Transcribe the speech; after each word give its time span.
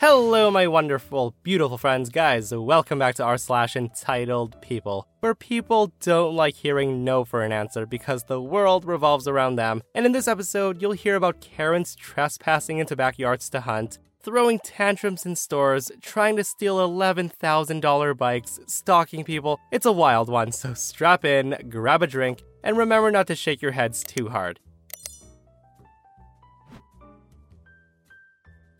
Hello, 0.00 0.50
my 0.50 0.66
wonderful, 0.66 1.34
beautiful 1.42 1.76
friends, 1.76 2.08
guys. 2.08 2.54
Welcome 2.54 2.98
back 2.98 3.16
to 3.16 3.22
r 3.22 3.36
slash 3.36 3.76
entitled 3.76 4.56
people, 4.62 5.06
where 5.20 5.34
people 5.34 5.92
don't 6.00 6.34
like 6.34 6.54
hearing 6.54 7.04
no 7.04 7.22
for 7.22 7.42
an 7.42 7.52
answer 7.52 7.84
because 7.84 8.24
the 8.24 8.40
world 8.40 8.86
revolves 8.86 9.28
around 9.28 9.56
them. 9.56 9.82
And 9.94 10.06
in 10.06 10.12
this 10.12 10.26
episode, 10.26 10.80
you'll 10.80 10.92
hear 10.92 11.16
about 11.16 11.42
Karens 11.42 11.94
trespassing 11.94 12.78
into 12.78 12.96
backyards 12.96 13.50
to 13.50 13.60
hunt, 13.60 13.98
throwing 14.22 14.58
tantrums 14.60 15.26
in 15.26 15.36
stores, 15.36 15.92
trying 16.00 16.36
to 16.36 16.44
steal 16.44 16.78
$11,000 16.78 18.16
bikes, 18.16 18.58
stalking 18.66 19.22
people. 19.22 19.60
It's 19.70 19.84
a 19.84 19.92
wild 19.92 20.30
one, 20.30 20.50
so 20.52 20.72
strap 20.72 21.26
in, 21.26 21.58
grab 21.68 22.02
a 22.02 22.06
drink, 22.06 22.42
and 22.64 22.78
remember 22.78 23.10
not 23.10 23.26
to 23.26 23.36
shake 23.36 23.60
your 23.60 23.72
heads 23.72 24.02
too 24.02 24.30
hard. 24.30 24.60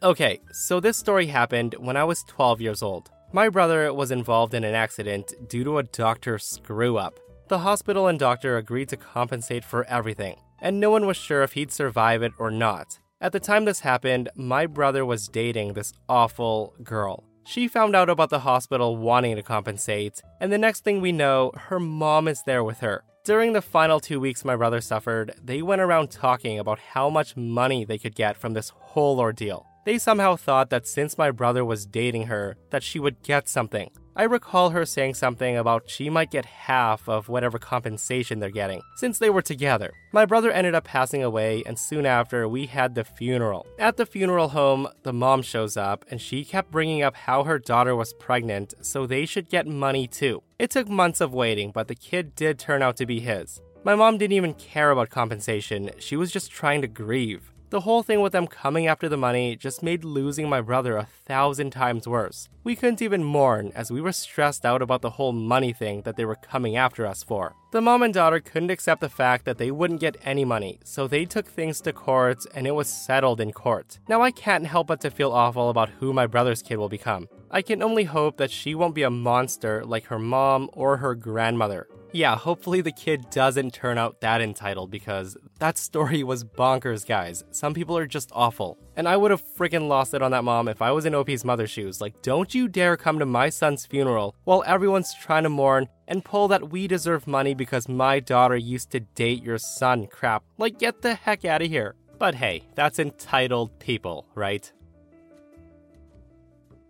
Okay, 0.02 0.40
so 0.50 0.80
this 0.80 0.96
story 0.96 1.26
happened 1.26 1.74
when 1.78 1.94
I 1.94 2.04
was 2.04 2.22
12 2.22 2.62
years 2.62 2.82
old. 2.82 3.10
My 3.34 3.50
brother 3.50 3.92
was 3.92 4.10
involved 4.10 4.54
in 4.54 4.64
an 4.64 4.74
accident 4.74 5.34
due 5.46 5.62
to 5.64 5.76
a 5.76 5.82
doctor 5.82 6.38
screw 6.38 6.96
up. 6.96 7.20
The 7.48 7.58
hospital 7.58 8.06
and 8.06 8.18
doctor 8.18 8.56
agreed 8.56 8.88
to 8.88 8.96
compensate 8.96 9.62
for 9.62 9.84
everything, 9.84 10.36
and 10.58 10.80
no 10.80 10.90
one 10.90 11.06
was 11.06 11.18
sure 11.18 11.42
if 11.42 11.52
he'd 11.52 11.70
survive 11.70 12.22
it 12.22 12.32
or 12.38 12.50
not. 12.50 12.98
At 13.20 13.32
the 13.32 13.40
time 13.40 13.66
this 13.66 13.80
happened, 13.80 14.30
my 14.34 14.64
brother 14.64 15.04
was 15.04 15.28
dating 15.28 15.74
this 15.74 15.92
awful 16.08 16.74
girl. 16.82 17.24
She 17.44 17.68
found 17.68 17.94
out 17.94 18.08
about 18.08 18.30
the 18.30 18.40
hospital 18.40 18.96
wanting 18.96 19.36
to 19.36 19.42
compensate, 19.42 20.22
and 20.40 20.50
the 20.50 20.56
next 20.56 20.82
thing 20.82 21.02
we 21.02 21.12
know, 21.12 21.52
her 21.54 21.78
mom 21.78 22.26
is 22.26 22.42
there 22.46 22.64
with 22.64 22.80
her. 22.80 23.04
During 23.22 23.52
the 23.52 23.60
final 23.60 24.00
two 24.00 24.18
weeks 24.18 24.46
my 24.46 24.56
brother 24.56 24.80
suffered, 24.80 25.34
they 25.44 25.60
went 25.60 25.82
around 25.82 26.10
talking 26.10 26.58
about 26.58 26.78
how 26.78 27.10
much 27.10 27.36
money 27.36 27.84
they 27.84 27.98
could 27.98 28.14
get 28.14 28.38
from 28.38 28.54
this 28.54 28.70
whole 28.70 29.20
ordeal. 29.20 29.66
They 29.84 29.98
somehow 29.98 30.36
thought 30.36 30.70
that 30.70 30.86
since 30.86 31.16
my 31.16 31.30
brother 31.30 31.64
was 31.64 31.86
dating 31.86 32.26
her, 32.26 32.56
that 32.70 32.82
she 32.82 32.98
would 32.98 33.22
get 33.22 33.48
something. 33.48 33.90
I 34.14 34.24
recall 34.24 34.70
her 34.70 34.84
saying 34.84 35.14
something 35.14 35.56
about 35.56 35.88
she 35.88 36.10
might 36.10 36.30
get 36.30 36.44
half 36.44 37.08
of 37.08 37.30
whatever 37.30 37.58
compensation 37.58 38.38
they're 38.38 38.50
getting, 38.50 38.82
since 38.96 39.18
they 39.18 39.30
were 39.30 39.40
together. 39.40 39.92
My 40.12 40.26
brother 40.26 40.50
ended 40.50 40.74
up 40.74 40.84
passing 40.84 41.22
away, 41.22 41.62
and 41.64 41.78
soon 41.78 42.04
after, 42.04 42.46
we 42.46 42.66
had 42.66 42.94
the 42.94 43.04
funeral. 43.04 43.66
At 43.78 43.96
the 43.96 44.04
funeral 44.04 44.48
home, 44.48 44.88
the 45.04 45.14
mom 45.14 45.40
shows 45.40 45.78
up, 45.78 46.04
and 46.10 46.20
she 46.20 46.44
kept 46.44 46.70
bringing 46.70 47.02
up 47.02 47.16
how 47.16 47.44
her 47.44 47.58
daughter 47.58 47.96
was 47.96 48.12
pregnant, 48.12 48.74
so 48.82 49.06
they 49.06 49.24
should 49.24 49.48
get 49.48 49.66
money 49.66 50.06
too. 50.06 50.42
It 50.58 50.70
took 50.70 50.88
months 50.88 51.22
of 51.22 51.32
waiting, 51.32 51.70
but 51.70 51.88
the 51.88 51.94
kid 51.94 52.34
did 52.34 52.58
turn 52.58 52.82
out 52.82 52.96
to 52.98 53.06
be 53.06 53.20
his. 53.20 53.62
My 53.84 53.94
mom 53.94 54.18
didn't 54.18 54.36
even 54.36 54.52
care 54.54 54.90
about 54.90 55.08
compensation, 55.08 55.92
she 55.98 56.16
was 56.16 56.30
just 56.30 56.50
trying 56.50 56.82
to 56.82 56.88
grieve. 56.88 57.50
The 57.70 57.82
whole 57.82 58.02
thing 58.02 58.20
with 58.20 58.32
them 58.32 58.48
coming 58.48 58.88
after 58.88 59.08
the 59.08 59.16
money 59.16 59.54
just 59.54 59.80
made 59.80 60.02
losing 60.02 60.48
my 60.48 60.60
brother 60.60 60.96
a 60.96 61.04
thousand 61.04 61.70
times 61.70 62.08
worse. 62.08 62.48
We 62.64 62.74
couldn't 62.74 63.00
even 63.00 63.22
mourn 63.22 63.70
as 63.76 63.92
we 63.92 64.00
were 64.00 64.10
stressed 64.10 64.66
out 64.66 64.82
about 64.82 65.02
the 65.02 65.10
whole 65.10 65.30
money 65.30 65.72
thing 65.72 66.02
that 66.02 66.16
they 66.16 66.24
were 66.24 66.34
coming 66.34 66.76
after 66.76 67.06
us 67.06 67.22
for. 67.22 67.54
The 67.70 67.80
mom 67.80 68.02
and 68.02 68.12
daughter 68.12 68.40
couldn't 68.40 68.72
accept 68.72 69.00
the 69.00 69.08
fact 69.08 69.44
that 69.44 69.58
they 69.58 69.70
wouldn't 69.70 70.00
get 70.00 70.16
any 70.24 70.44
money, 70.44 70.80
so 70.82 71.06
they 71.06 71.24
took 71.24 71.46
things 71.46 71.80
to 71.82 71.92
court 71.92 72.44
and 72.56 72.66
it 72.66 72.74
was 72.74 72.88
settled 72.88 73.40
in 73.40 73.52
court. 73.52 74.00
Now 74.08 74.20
I 74.20 74.32
can't 74.32 74.66
help 74.66 74.88
but 74.88 75.00
to 75.02 75.10
feel 75.10 75.30
awful 75.30 75.70
about 75.70 75.90
who 75.90 76.12
my 76.12 76.26
brother's 76.26 76.62
kid 76.62 76.78
will 76.78 76.88
become. 76.88 77.28
I 77.52 77.62
can 77.62 77.84
only 77.84 78.02
hope 78.02 78.36
that 78.38 78.50
she 78.50 78.74
won't 78.74 78.96
be 78.96 79.04
a 79.04 79.10
monster 79.10 79.84
like 79.84 80.06
her 80.06 80.18
mom 80.18 80.70
or 80.72 80.96
her 80.96 81.14
grandmother. 81.14 81.86
Yeah, 82.12 82.36
hopefully 82.36 82.80
the 82.80 82.90
kid 82.90 83.30
doesn't 83.30 83.72
turn 83.72 83.96
out 83.96 84.20
that 84.20 84.40
entitled 84.40 84.90
because 84.90 85.36
that 85.60 85.78
story 85.78 86.24
was 86.24 86.42
bonkers, 86.42 87.06
guys. 87.06 87.44
Some 87.52 87.72
people 87.72 87.96
are 87.96 88.06
just 88.06 88.30
awful. 88.32 88.78
And 88.96 89.06
I 89.06 89.16
would 89.16 89.30
have 89.30 89.44
freaking 89.56 89.86
lost 89.86 90.12
it 90.12 90.20
on 90.20 90.32
that 90.32 90.42
mom 90.42 90.66
if 90.66 90.82
I 90.82 90.90
was 90.90 91.06
in 91.06 91.14
OP's 91.14 91.44
mother's 91.44 91.70
shoes. 91.70 92.00
Like, 92.00 92.20
don't 92.20 92.52
you 92.52 92.66
dare 92.66 92.96
come 92.96 93.20
to 93.20 93.26
my 93.26 93.48
son's 93.48 93.86
funeral 93.86 94.34
while 94.42 94.64
everyone's 94.66 95.14
trying 95.14 95.44
to 95.44 95.48
mourn 95.48 95.88
and 96.08 96.24
pull 96.24 96.48
that 96.48 96.70
we 96.70 96.88
deserve 96.88 97.28
money 97.28 97.54
because 97.54 97.88
my 97.88 98.18
daughter 98.18 98.56
used 98.56 98.90
to 98.90 99.00
date 99.00 99.44
your 99.44 99.58
son 99.58 100.08
crap. 100.08 100.42
Like, 100.58 100.80
get 100.80 101.02
the 101.02 101.14
heck 101.14 101.44
out 101.44 101.62
of 101.62 101.68
here. 101.68 101.94
But 102.18 102.34
hey, 102.34 102.64
that's 102.74 102.98
entitled 102.98 103.78
people, 103.78 104.26
right? 104.34 104.70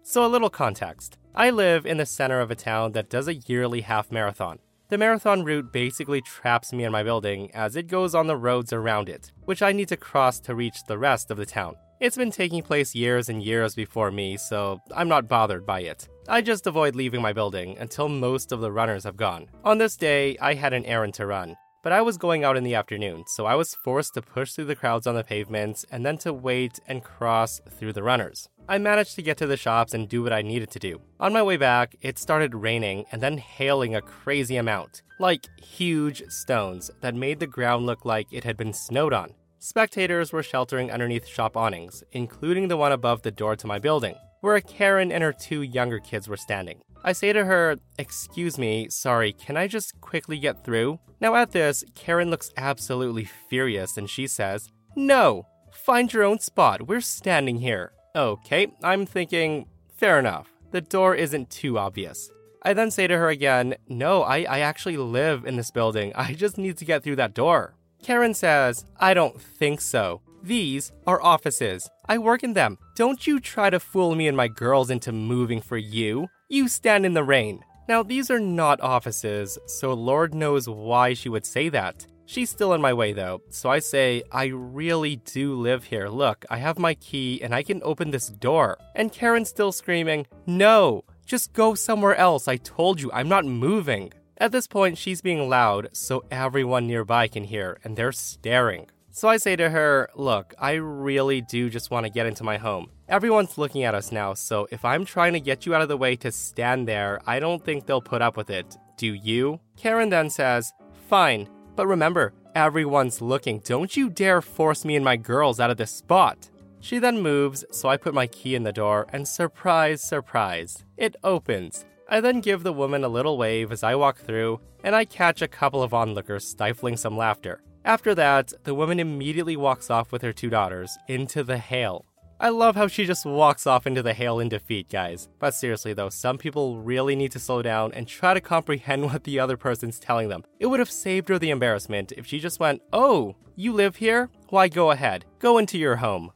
So, 0.03 0.25
a 0.25 0.29
little 0.29 0.51
context. 0.51 1.19
I 1.35 1.51
live 1.51 1.85
in 1.85 1.99
the 1.99 2.07
center 2.07 2.41
of 2.41 2.51
a 2.51 2.57
town 2.57 2.93
that 2.93 3.11
does 3.11 3.29
a 3.29 3.35
yearly 3.35 3.83
half 3.83 4.11
marathon. 4.11 4.59
The 4.91 4.99
marathon 4.99 5.45
route 5.45 5.73
basically 5.73 6.21
traps 6.21 6.73
me 6.73 6.83
in 6.83 6.91
my 6.91 7.05
building 7.05 7.55
as 7.55 7.77
it 7.77 7.87
goes 7.87 8.13
on 8.13 8.27
the 8.27 8.37
roads 8.37 8.73
around 8.73 9.09
it, 9.09 9.31
which 9.45 9.63
I 9.63 9.71
need 9.71 9.87
to 9.87 9.97
cross 9.97 10.41
to 10.41 10.57
reach 10.57 10.83
the 10.83 10.99
rest 10.99 11.31
of 11.31 11.37
the 11.37 11.47
town. 11.47 11.77
It's 12.01 12.17
been 12.17 12.33
taking 12.33 12.61
place 12.61 12.93
years 12.93 13.29
and 13.29 13.41
years 13.41 13.77
before 13.77 14.11
me, 14.11 14.37
so 14.37 14.81
I'm 14.93 15.07
not 15.07 15.29
bothered 15.29 15.65
by 15.65 15.83
it. 15.83 16.09
I 16.29 16.41
just 16.41 16.67
avoid 16.67 16.97
leaving 16.97 17.23
my 17.23 17.33
building 17.33 17.79
until 17.79 18.09
most 18.09 18.51
of 18.51 18.61
the 18.61 18.73
runners 18.73 19.05
have 19.05 19.17
gone. 19.17 19.47
On 19.63 19.79
this 19.79 19.97
day, 19.97 20.37
I 20.39 20.55
had 20.55 20.73
an 20.73 20.85
errand 20.87 21.15
to 21.15 21.27
run, 21.27 21.55
but 21.85 21.93
I 21.93 22.03
was 22.03 22.19
going 22.19 22.43
out 22.43 22.57
in 22.57 22.65
the 22.65 22.75
afternoon, 22.75 23.23
so 23.29 23.47
I 23.47 23.55
was 23.55 23.77
forced 23.77 24.15
to 24.15 24.23
push 24.23 24.55
through 24.55 24.65
the 24.65 24.75
crowds 24.75 25.07
on 25.07 25.15
the 25.15 25.23
pavements 25.23 25.87
and 25.93 26.05
then 26.05 26.19
to 26.19 26.33
wait 26.33 26.81
and 26.89 27.05
cross 27.05 27.61
through 27.79 27.93
the 27.93 28.03
runners. 28.03 28.49
I 28.71 28.79
managed 28.79 29.17
to 29.17 29.23
get 29.23 29.37
to 29.39 29.49
the 29.49 29.57
shops 29.57 29.95
and 29.95 30.09
do 30.09 30.23
what 30.23 30.33
I 30.33 30.43
needed 30.43 30.71
to 30.71 30.79
do. 30.79 31.01
On 31.19 31.33
my 31.33 31.43
way 31.43 31.57
back, 31.57 31.97
it 32.03 32.21
started 32.21 32.55
raining 32.55 33.05
and 33.11 33.21
then 33.21 33.37
hailing 33.37 33.97
a 33.97 34.01
crazy 34.01 34.59
amount, 34.59 35.03
like 35.19 35.45
huge 35.61 36.23
stones 36.29 36.89
that 37.01 37.17
made 37.17 37.41
the 37.41 37.49
ground 37.49 37.85
look 37.85 38.05
like 38.05 38.29
it 38.31 38.45
had 38.45 38.57
been 38.57 38.73
snowed 38.73 39.13
on. 39.13 39.35
Spectators 39.59 40.33
were 40.33 40.45
sheltering 40.45 40.89
underneath 40.89 41.27
shop 41.27 41.57
awnings, 41.57 42.05
including 42.13 42.69
the 42.69 42.77
one 42.77 42.93
above 42.93 43.23
the 43.23 43.33
door 43.33 43.57
to 43.57 43.67
my 43.67 43.81
building, 43.81 44.15
where 44.41 44.61
Karen 44.61 45.11
and 45.11 45.25
her 45.25 45.33
two 45.33 45.63
younger 45.63 45.99
kids 45.99 46.29
were 46.29 46.37
standing. 46.37 46.81
I 47.03 47.11
say 47.11 47.33
to 47.33 47.47
her, 47.47 47.77
Excuse 47.99 48.57
me, 48.57 48.89
sorry, 48.89 49.33
can 49.33 49.57
I 49.57 49.67
just 49.67 50.01
quickly 50.01 50.39
get 50.39 50.65
through? 50.65 51.01
Now, 51.21 51.35
at 51.35 51.51
this, 51.51 51.83
Karen 51.97 52.31
looks 52.31 52.53
absolutely 52.57 53.29
furious 53.49 53.97
and 53.97 54.09
she 54.09 54.29
says, 54.29 54.69
No, 54.95 55.47
find 55.73 56.13
your 56.13 56.23
own 56.23 56.39
spot, 56.39 56.87
we're 56.87 57.01
standing 57.01 57.59
here. 57.59 57.95
Okay, 58.15 58.73
I'm 58.83 59.07
thinking, 59.07 59.67
fair 59.97 60.19
enough. 60.19 60.49
The 60.73 60.81
door 60.81 61.15
isn't 61.15 61.51
too 61.51 61.79
obvious. 61.79 62.31
I 62.63 62.75
then 62.75 62.91
say 62.91 63.07
to 63.07 63.17
her 63.17 63.29
again, 63.29 63.77
No, 63.89 64.23
I, 64.23 64.39
I 64.43 64.61
actually 64.61 64.97
live 64.97 65.45
in 65.45 65.57
this 65.57 65.71
building. 65.71 66.13
I 66.15 66.35
just 66.35 66.59
need 66.59 66.77
to 66.79 66.85
get 66.85 67.03
through 67.03 67.17
that 67.17 67.35
door. 67.35 67.75
Karen 68.03 68.35
says, 68.35 68.85
I 68.99 69.15
don't 69.15 69.41
think 69.41 69.81
so. 69.81 70.23
These 70.43 70.91
are 71.07 71.23
offices. 71.23 71.89
I 72.09 72.19
work 72.19 72.43
in 72.43 72.55
them. 72.55 72.79
Don't 72.97 73.27
you 73.27 73.39
try 73.41 73.71
to 73.71 73.79
fool 73.79 74.15
me 74.15 74.27
and 74.27 74.37
my 74.37 74.49
girls 74.49 74.91
into 74.91 75.13
moving 75.13 75.61
for 75.61 75.77
you. 75.77 76.29
You 76.49 76.67
stand 76.67 77.07
in 77.07 77.15
the 77.15 77.23
rain. 77.23 77.63
Now, 77.89 78.03
these 78.03 78.31
are 78.31 78.41
not 78.41 78.81
offices, 78.81 79.59
so 79.67 79.93
Lord 79.93 80.35
knows 80.35 80.69
why 80.69 81.15
she 81.15 81.29
would 81.29 81.45
say 81.45 81.69
that. 81.71 82.07
She's 82.31 82.49
still 82.49 82.75
in 82.75 82.81
my 82.81 82.93
way 82.93 83.13
though, 83.13 83.43
so 83.51 83.71
I 83.71 83.81
say, 83.81 84.23
I 84.31 84.45
really 84.55 85.17
do 85.17 85.57
live 85.57 85.83
here. 85.83 86.07
Look, 86.07 86.45
I 86.49 86.59
have 86.59 86.79
my 86.79 86.95
key 86.95 87.43
and 87.43 87.53
I 87.53 87.65
can 87.65 87.83
open 87.83 88.13
this 88.13 88.29
door. 88.29 88.79
And 88.95 89.11
Karen's 89.11 89.49
still 89.49 89.73
screaming, 89.73 90.29
No, 90.47 91.03
just 91.27 91.53
go 91.53 91.75
somewhere 91.75 92.15
else. 92.15 92.47
I 92.47 92.55
told 92.55 93.01
you, 93.01 93.11
I'm 93.13 93.29
not 93.29 93.47
moving. 93.47 94.13
At 94.39 94.53
this 94.53 94.69
point, 94.69 94.97
she's 94.97 95.21
being 95.21 95.49
loud 95.49 95.89
so 95.91 96.23
everyone 96.31 96.87
nearby 96.87 97.27
can 97.27 97.43
hear, 97.43 97.81
and 97.83 97.97
they're 97.97 98.13
staring. 98.13 98.89
So 99.11 99.27
I 99.27 99.37
say 99.37 99.57
to 99.57 99.69
her, 99.69 100.09
Look, 100.15 100.55
I 100.57 100.75
really 100.75 101.41
do 101.41 101.69
just 101.69 101.91
want 101.91 102.07
to 102.07 102.13
get 102.13 102.27
into 102.27 102.45
my 102.45 102.59
home. 102.59 102.91
Everyone's 103.09 103.59
looking 103.59 103.83
at 103.83 103.97
us 103.97 104.13
now, 104.13 104.35
so 104.35 104.69
if 104.71 104.85
I'm 104.85 105.05
trying 105.05 105.33
to 105.33 105.41
get 105.41 105.67
you 105.67 105.75
out 105.75 105.83
of 105.83 105.89
the 105.89 105.97
way 105.97 106.15
to 106.15 106.31
stand 106.31 106.87
there, 106.87 107.21
I 107.27 107.41
don't 107.41 107.65
think 107.65 107.87
they'll 107.87 108.01
put 108.01 108.23
up 108.23 108.37
with 108.37 108.51
it. 108.51 108.77
Do 108.97 109.15
you? 109.15 109.59
Karen 109.77 110.11
then 110.11 110.31
says, 110.31 110.73
Fine, 111.09 111.49
but 111.81 111.87
remember, 111.87 112.35
everyone's 112.55 113.23
looking. 113.23 113.59
Don't 113.61 113.97
you 113.97 114.11
dare 114.11 114.43
force 114.43 114.85
me 114.85 114.97
and 114.97 115.03
my 115.03 115.17
girls 115.17 115.59
out 115.59 115.71
of 115.71 115.79
this 115.79 115.91
spot. 115.91 116.51
She 116.79 116.99
then 116.99 117.23
moves, 117.23 117.65
so 117.71 117.89
I 117.89 117.97
put 117.97 118.13
my 118.13 118.27
key 118.27 118.55
in 118.55 118.65
the 118.65 118.71
door, 118.71 119.07
and 119.15 119.27
surprise, 119.27 120.03
surprise, 120.03 120.85
it 120.99 121.17
opens. 121.25 121.87
I 122.07 122.21
then 122.21 122.43
give 122.43 122.65
the 122.65 122.75
woman 122.75 123.03
a 123.03 123.09
little 123.09 123.39
wave 123.39 123.73
as 123.73 123.83
I 123.83 123.95
walk 123.95 124.19
through, 124.19 124.61
and 124.85 124.95
I 124.95 125.07
catch 125.07 125.41
a 125.41 125.49
couple 125.49 125.83
of 125.83 125.95
onlookers 125.95 126.47
stifling 126.47 126.99
some 126.99 127.17
laughter. 127.17 127.63
After 127.83 128.15
that, 128.15 128.53
the 128.65 128.75
woman 128.75 129.01
immediately 129.01 129.57
walks 129.57 129.89
off 129.89 130.13
with 130.13 130.21
her 130.21 130.35
two 130.35 130.51
daughters 130.51 130.99
into 131.09 131.43
the 131.43 131.57
hail. 131.57 132.05
I 132.43 132.49
love 132.49 132.75
how 132.75 132.87
she 132.87 133.05
just 133.05 133.27
walks 133.27 133.67
off 133.67 133.87
into 133.87 134.03
the 134.03 134.15
hail 134.15 134.41
in 134.41 134.49
defeat, 134.49 134.89
guys. 134.89 135.29
But 135.39 135.55
seriously, 135.55 135.93
though, 135.93 136.09
some 136.09 136.39
people 136.39 136.81
really 136.81 137.15
need 137.15 137.33
to 137.33 137.39
slow 137.39 137.61
down 137.61 137.93
and 137.93 138.09
try 138.09 138.33
to 138.33 138.41
comprehend 138.41 139.05
what 139.13 139.25
the 139.25 139.39
other 139.39 139.59
person's 139.59 139.99
telling 139.99 140.31
them. 140.31 140.45
It 140.59 140.67
would 140.67 140.81
have 140.81 140.91
saved 140.91 141.29
her 141.29 141.39
the 141.39 141.51
embarrassment 141.51 142.13
if 142.17 142.27
she 142.27 142.41
just 142.41 142.59
went, 142.59 142.81
Oh, 142.95 143.37
you 143.57 143.75
live 143.75 143.97
here? 143.97 144.31
Why, 144.49 144.69
go 144.69 144.91
ahead. 144.91 145.27
Go 145.39 145.59
into 145.59 145.77
your 145.77 145.97
home. 145.97 146.33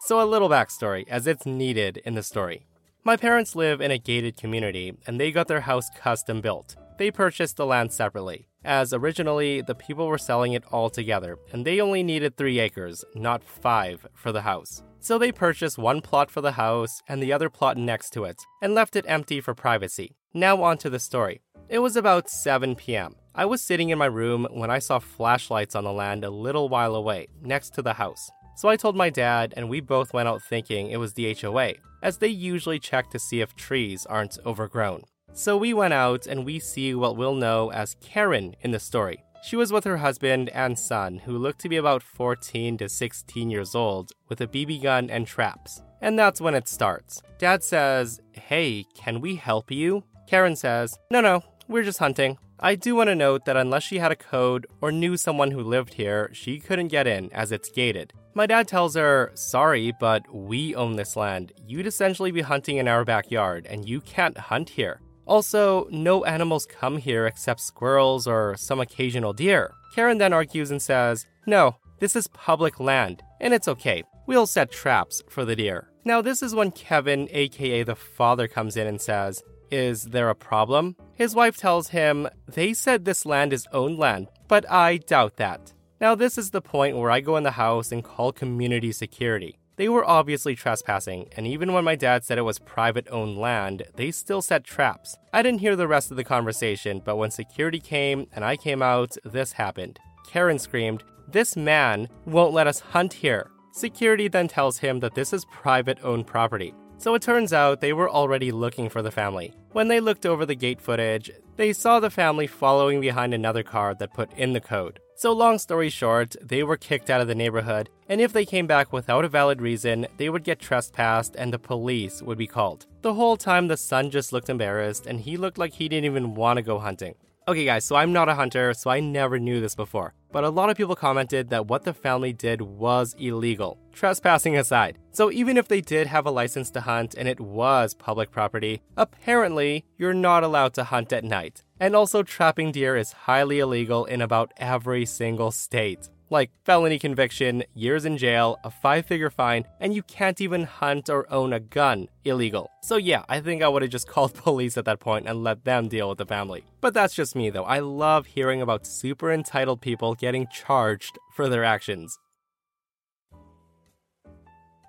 So, 0.00 0.20
a 0.20 0.26
little 0.26 0.48
backstory, 0.48 1.06
as 1.08 1.28
it's 1.28 1.46
needed 1.46 1.98
in 2.04 2.14
the 2.14 2.22
story. 2.24 2.66
My 3.06 3.16
parents 3.16 3.54
live 3.54 3.80
in 3.80 3.92
a 3.92 3.98
gated 3.98 4.36
community, 4.36 4.92
and 5.06 5.20
they 5.20 5.30
got 5.30 5.46
their 5.46 5.60
house 5.60 5.88
custom 5.96 6.40
built. 6.40 6.74
They 6.98 7.12
purchased 7.12 7.56
the 7.56 7.64
land 7.64 7.92
separately 7.92 8.48
as 8.64 8.92
originally 8.92 9.60
the 9.60 9.76
people 9.76 10.08
were 10.08 10.18
selling 10.18 10.52
it 10.52 10.64
all 10.72 10.90
together, 10.90 11.38
and 11.52 11.64
they 11.64 11.80
only 11.80 12.02
needed 12.02 12.36
three 12.36 12.58
acres, 12.58 13.04
not 13.14 13.44
five, 13.44 14.04
for 14.12 14.32
the 14.32 14.42
house. 14.42 14.82
So 14.98 15.18
they 15.18 15.30
purchased 15.30 15.78
one 15.78 16.00
plot 16.00 16.32
for 16.32 16.40
the 16.40 16.50
house 16.50 17.00
and 17.08 17.22
the 17.22 17.32
other 17.32 17.48
plot 17.48 17.76
next 17.76 18.10
to 18.14 18.24
it, 18.24 18.42
and 18.60 18.74
left 18.74 18.96
it 18.96 19.04
empty 19.06 19.40
for 19.40 19.54
privacy. 19.54 20.16
Now 20.34 20.64
on 20.64 20.76
to 20.78 20.90
the 20.90 20.98
story. 20.98 21.42
It 21.68 21.78
was 21.78 21.94
about 21.94 22.28
7 22.28 22.74
p.m. 22.74 23.14
I 23.36 23.46
was 23.46 23.62
sitting 23.62 23.90
in 23.90 23.98
my 23.98 24.06
room 24.06 24.48
when 24.50 24.70
I 24.70 24.80
saw 24.80 24.98
flashlights 24.98 25.76
on 25.76 25.84
the 25.84 25.92
land 25.92 26.24
a 26.24 26.30
little 26.30 26.68
while 26.68 26.96
away, 26.96 27.28
next 27.40 27.70
to 27.74 27.82
the 27.82 27.94
house. 27.94 28.30
So 28.56 28.70
I 28.70 28.76
told 28.76 28.96
my 28.96 29.10
dad, 29.10 29.52
and 29.54 29.68
we 29.68 29.80
both 29.80 30.14
went 30.14 30.28
out 30.28 30.42
thinking 30.42 30.88
it 30.88 30.96
was 30.96 31.12
the 31.12 31.34
HOA, 31.34 31.74
as 32.02 32.16
they 32.16 32.28
usually 32.28 32.78
check 32.78 33.10
to 33.10 33.18
see 33.18 33.42
if 33.42 33.54
trees 33.54 34.06
aren't 34.06 34.38
overgrown. 34.46 35.02
So 35.34 35.58
we 35.58 35.74
went 35.74 35.92
out 35.92 36.26
and 36.26 36.46
we 36.46 36.58
see 36.58 36.94
what 36.94 37.18
we'll 37.18 37.34
know 37.34 37.70
as 37.70 37.96
Karen 38.00 38.56
in 38.62 38.70
the 38.70 38.78
story. 38.78 39.22
She 39.44 39.56
was 39.56 39.72
with 39.72 39.84
her 39.84 39.98
husband 39.98 40.48
and 40.54 40.78
son, 40.78 41.18
who 41.18 41.36
looked 41.36 41.60
to 41.60 41.68
be 41.68 41.76
about 41.76 42.02
14 42.02 42.78
to 42.78 42.88
16 42.88 43.50
years 43.50 43.74
old, 43.74 44.12
with 44.30 44.40
a 44.40 44.46
BB 44.46 44.82
gun 44.82 45.10
and 45.10 45.26
traps. 45.26 45.82
And 46.00 46.18
that's 46.18 46.40
when 46.40 46.54
it 46.54 46.66
starts. 46.66 47.20
Dad 47.36 47.62
says, 47.62 48.22
Hey, 48.32 48.86
can 48.94 49.20
we 49.20 49.36
help 49.36 49.70
you? 49.70 50.02
Karen 50.26 50.56
says, 50.56 50.98
No, 51.10 51.20
no, 51.20 51.42
we're 51.68 51.84
just 51.84 51.98
hunting. 51.98 52.38
I 52.58 52.74
do 52.74 52.94
want 52.94 53.08
to 53.08 53.14
note 53.14 53.44
that 53.44 53.58
unless 53.58 53.82
she 53.82 53.98
had 53.98 54.12
a 54.12 54.16
code 54.16 54.66
or 54.80 54.90
knew 54.90 55.18
someone 55.18 55.50
who 55.50 55.60
lived 55.60 55.94
here, 55.94 56.30
she 56.32 56.58
couldn't 56.58 56.88
get 56.88 57.06
in 57.06 57.30
as 57.32 57.52
it's 57.52 57.70
gated. 57.70 58.14
My 58.36 58.44
dad 58.44 58.68
tells 58.68 58.94
her, 58.96 59.30
Sorry, 59.32 59.94
but 59.98 60.22
we 60.30 60.74
own 60.74 60.96
this 60.96 61.16
land. 61.16 61.52
You'd 61.66 61.86
essentially 61.86 62.30
be 62.30 62.42
hunting 62.42 62.76
in 62.76 62.86
our 62.86 63.02
backyard, 63.02 63.64
and 63.64 63.88
you 63.88 64.02
can't 64.02 64.36
hunt 64.36 64.68
here. 64.68 65.00
Also, 65.24 65.88
no 65.90 66.22
animals 66.26 66.66
come 66.66 66.98
here 66.98 67.26
except 67.26 67.60
squirrels 67.60 68.26
or 68.26 68.54
some 68.58 68.78
occasional 68.78 69.32
deer. 69.32 69.72
Karen 69.94 70.18
then 70.18 70.34
argues 70.34 70.70
and 70.70 70.82
says, 70.82 71.24
No, 71.46 71.76
this 71.98 72.14
is 72.14 72.26
public 72.26 72.78
land, 72.78 73.22
and 73.40 73.54
it's 73.54 73.68
okay. 73.68 74.02
We'll 74.26 74.46
set 74.46 74.70
traps 74.70 75.22
for 75.30 75.46
the 75.46 75.56
deer. 75.56 75.88
Now, 76.04 76.20
this 76.20 76.42
is 76.42 76.54
when 76.54 76.72
Kevin, 76.72 77.30
aka 77.32 77.84
the 77.84 77.96
father, 77.96 78.48
comes 78.48 78.76
in 78.76 78.86
and 78.86 79.00
says, 79.00 79.42
Is 79.70 80.04
there 80.04 80.28
a 80.28 80.34
problem? 80.34 80.94
His 81.14 81.34
wife 81.34 81.56
tells 81.56 81.88
him, 81.88 82.28
They 82.46 82.74
said 82.74 83.06
this 83.06 83.24
land 83.24 83.54
is 83.54 83.66
owned 83.72 83.98
land, 83.98 84.28
but 84.46 84.70
I 84.70 84.98
doubt 84.98 85.38
that. 85.38 85.72
Now, 85.98 86.14
this 86.14 86.36
is 86.36 86.50
the 86.50 86.60
point 86.60 86.98
where 86.98 87.10
I 87.10 87.20
go 87.20 87.36
in 87.36 87.42
the 87.42 87.52
house 87.52 87.90
and 87.90 88.04
call 88.04 88.30
community 88.30 88.92
security. 88.92 89.58
They 89.76 89.88
were 89.88 90.08
obviously 90.08 90.54
trespassing, 90.54 91.28
and 91.36 91.46
even 91.46 91.72
when 91.72 91.84
my 91.84 91.96
dad 91.96 92.24
said 92.24 92.36
it 92.36 92.42
was 92.42 92.58
private 92.58 93.06
owned 93.10 93.38
land, 93.38 93.82
they 93.96 94.10
still 94.10 94.42
set 94.42 94.64
traps. 94.64 95.16
I 95.32 95.42
didn't 95.42 95.60
hear 95.60 95.74
the 95.74 95.88
rest 95.88 96.10
of 96.10 96.18
the 96.18 96.24
conversation, 96.24 97.00
but 97.04 97.16
when 97.16 97.30
security 97.30 97.80
came 97.80 98.26
and 98.34 98.44
I 98.44 98.56
came 98.56 98.82
out, 98.82 99.16
this 99.24 99.52
happened. 99.52 99.98
Karen 100.26 100.58
screamed, 100.58 101.02
This 101.28 101.56
man 101.56 102.08
won't 102.26 102.54
let 102.54 102.66
us 102.66 102.80
hunt 102.80 103.14
here. 103.14 103.50
Security 103.72 104.28
then 104.28 104.48
tells 104.48 104.78
him 104.78 105.00
that 105.00 105.14
this 105.14 105.32
is 105.32 105.44
private 105.46 105.98
owned 106.02 106.26
property. 106.26 106.74
So 106.98 107.14
it 107.14 107.22
turns 107.22 107.52
out 107.52 107.80
they 107.80 107.92
were 107.92 108.10
already 108.10 108.50
looking 108.50 108.88
for 108.88 109.02
the 109.02 109.10
family. 109.10 109.54
When 109.72 109.88
they 109.88 110.00
looked 110.00 110.24
over 110.24 110.46
the 110.46 110.54
gate 110.54 110.80
footage, 110.80 111.30
they 111.56 111.74
saw 111.74 112.00
the 112.00 112.10
family 112.10 112.46
following 112.46 113.00
behind 113.00 113.34
another 113.34 113.62
car 113.62 113.94
that 113.94 114.14
put 114.14 114.32
in 114.34 114.54
the 114.54 114.60
code. 114.60 115.00
So, 115.18 115.32
long 115.32 115.58
story 115.58 115.88
short, 115.88 116.36
they 116.42 116.62
were 116.62 116.76
kicked 116.76 117.08
out 117.08 117.22
of 117.22 117.26
the 117.26 117.34
neighborhood, 117.34 117.88
and 118.06 118.20
if 118.20 118.34
they 118.34 118.44
came 118.44 118.66
back 118.66 118.92
without 118.92 119.24
a 119.24 119.30
valid 119.30 119.62
reason, 119.62 120.06
they 120.18 120.28
would 120.28 120.44
get 120.44 120.58
trespassed 120.58 121.36
and 121.38 121.50
the 121.50 121.58
police 121.58 122.20
would 122.20 122.36
be 122.36 122.46
called. 122.46 122.84
The 123.00 123.14
whole 123.14 123.38
time, 123.38 123.66
the 123.66 123.78
son 123.78 124.10
just 124.10 124.34
looked 124.34 124.50
embarrassed 124.50 125.06
and 125.06 125.18
he 125.18 125.38
looked 125.38 125.56
like 125.56 125.72
he 125.72 125.88
didn't 125.88 126.04
even 126.04 126.34
want 126.34 126.58
to 126.58 126.62
go 126.62 126.78
hunting. 126.78 127.14
Okay, 127.48 127.64
guys, 127.64 127.86
so 127.86 127.96
I'm 127.96 128.12
not 128.12 128.28
a 128.28 128.34
hunter, 128.34 128.74
so 128.74 128.90
I 128.90 129.00
never 129.00 129.38
knew 129.38 129.58
this 129.58 129.74
before. 129.74 130.12
But 130.36 130.44
a 130.44 130.50
lot 130.50 130.68
of 130.68 130.76
people 130.76 130.94
commented 130.94 131.48
that 131.48 131.68
what 131.68 131.84
the 131.84 131.94
family 131.94 132.34
did 132.34 132.60
was 132.60 133.16
illegal, 133.18 133.78
trespassing 133.94 134.54
aside. 134.54 134.98
So 135.10 135.32
even 135.32 135.56
if 135.56 135.66
they 135.66 135.80
did 135.80 136.06
have 136.08 136.26
a 136.26 136.30
license 136.30 136.70
to 136.72 136.82
hunt 136.82 137.14
and 137.14 137.26
it 137.26 137.40
was 137.40 137.94
public 137.94 138.30
property, 138.30 138.82
apparently 138.98 139.86
you're 139.96 140.12
not 140.12 140.44
allowed 140.44 140.74
to 140.74 140.84
hunt 140.84 141.10
at 141.14 141.24
night. 141.24 141.62
And 141.80 141.96
also, 141.96 142.22
trapping 142.22 142.70
deer 142.70 142.96
is 142.96 143.12
highly 143.12 143.60
illegal 143.60 144.04
in 144.04 144.20
about 144.20 144.52
every 144.58 145.06
single 145.06 145.52
state 145.52 146.10
like 146.30 146.50
felony 146.64 146.98
conviction, 146.98 147.62
years 147.74 148.04
in 148.04 148.16
jail, 148.18 148.58
a 148.64 148.70
five 148.70 149.06
figure 149.06 149.30
fine, 149.30 149.64
and 149.80 149.94
you 149.94 150.02
can't 150.02 150.40
even 150.40 150.64
hunt 150.64 151.08
or 151.08 151.32
own 151.32 151.52
a 151.52 151.60
gun. 151.60 152.08
Illegal. 152.24 152.70
So, 152.82 152.96
yeah, 152.96 153.24
I 153.28 153.40
think 153.40 153.62
I 153.62 153.68
would 153.68 153.82
have 153.82 153.90
just 153.90 154.08
called 154.14 154.34
police 154.34 154.76
at 154.76 154.84
that 154.84 155.00
point 155.00 155.28
and 155.28 155.44
let 155.44 155.64
them 155.64 155.88
deal 155.88 156.08
with 156.08 156.18
the 156.18 156.26
family. 156.26 156.64
But 156.80 156.94
that's 156.94 157.14
just 157.14 157.36
me, 157.36 157.50
though. 157.50 157.64
I 157.64 157.80
love 157.80 158.26
hearing 158.26 158.62
about 158.62 158.86
super 158.86 159.32
entitled 159.32 159.80
people 159.80 160.14
getting 160.14 160.48
charged 160.48 161.18
for 161.34 161.48
their 161.48 161.64
actions. 161.64 162.18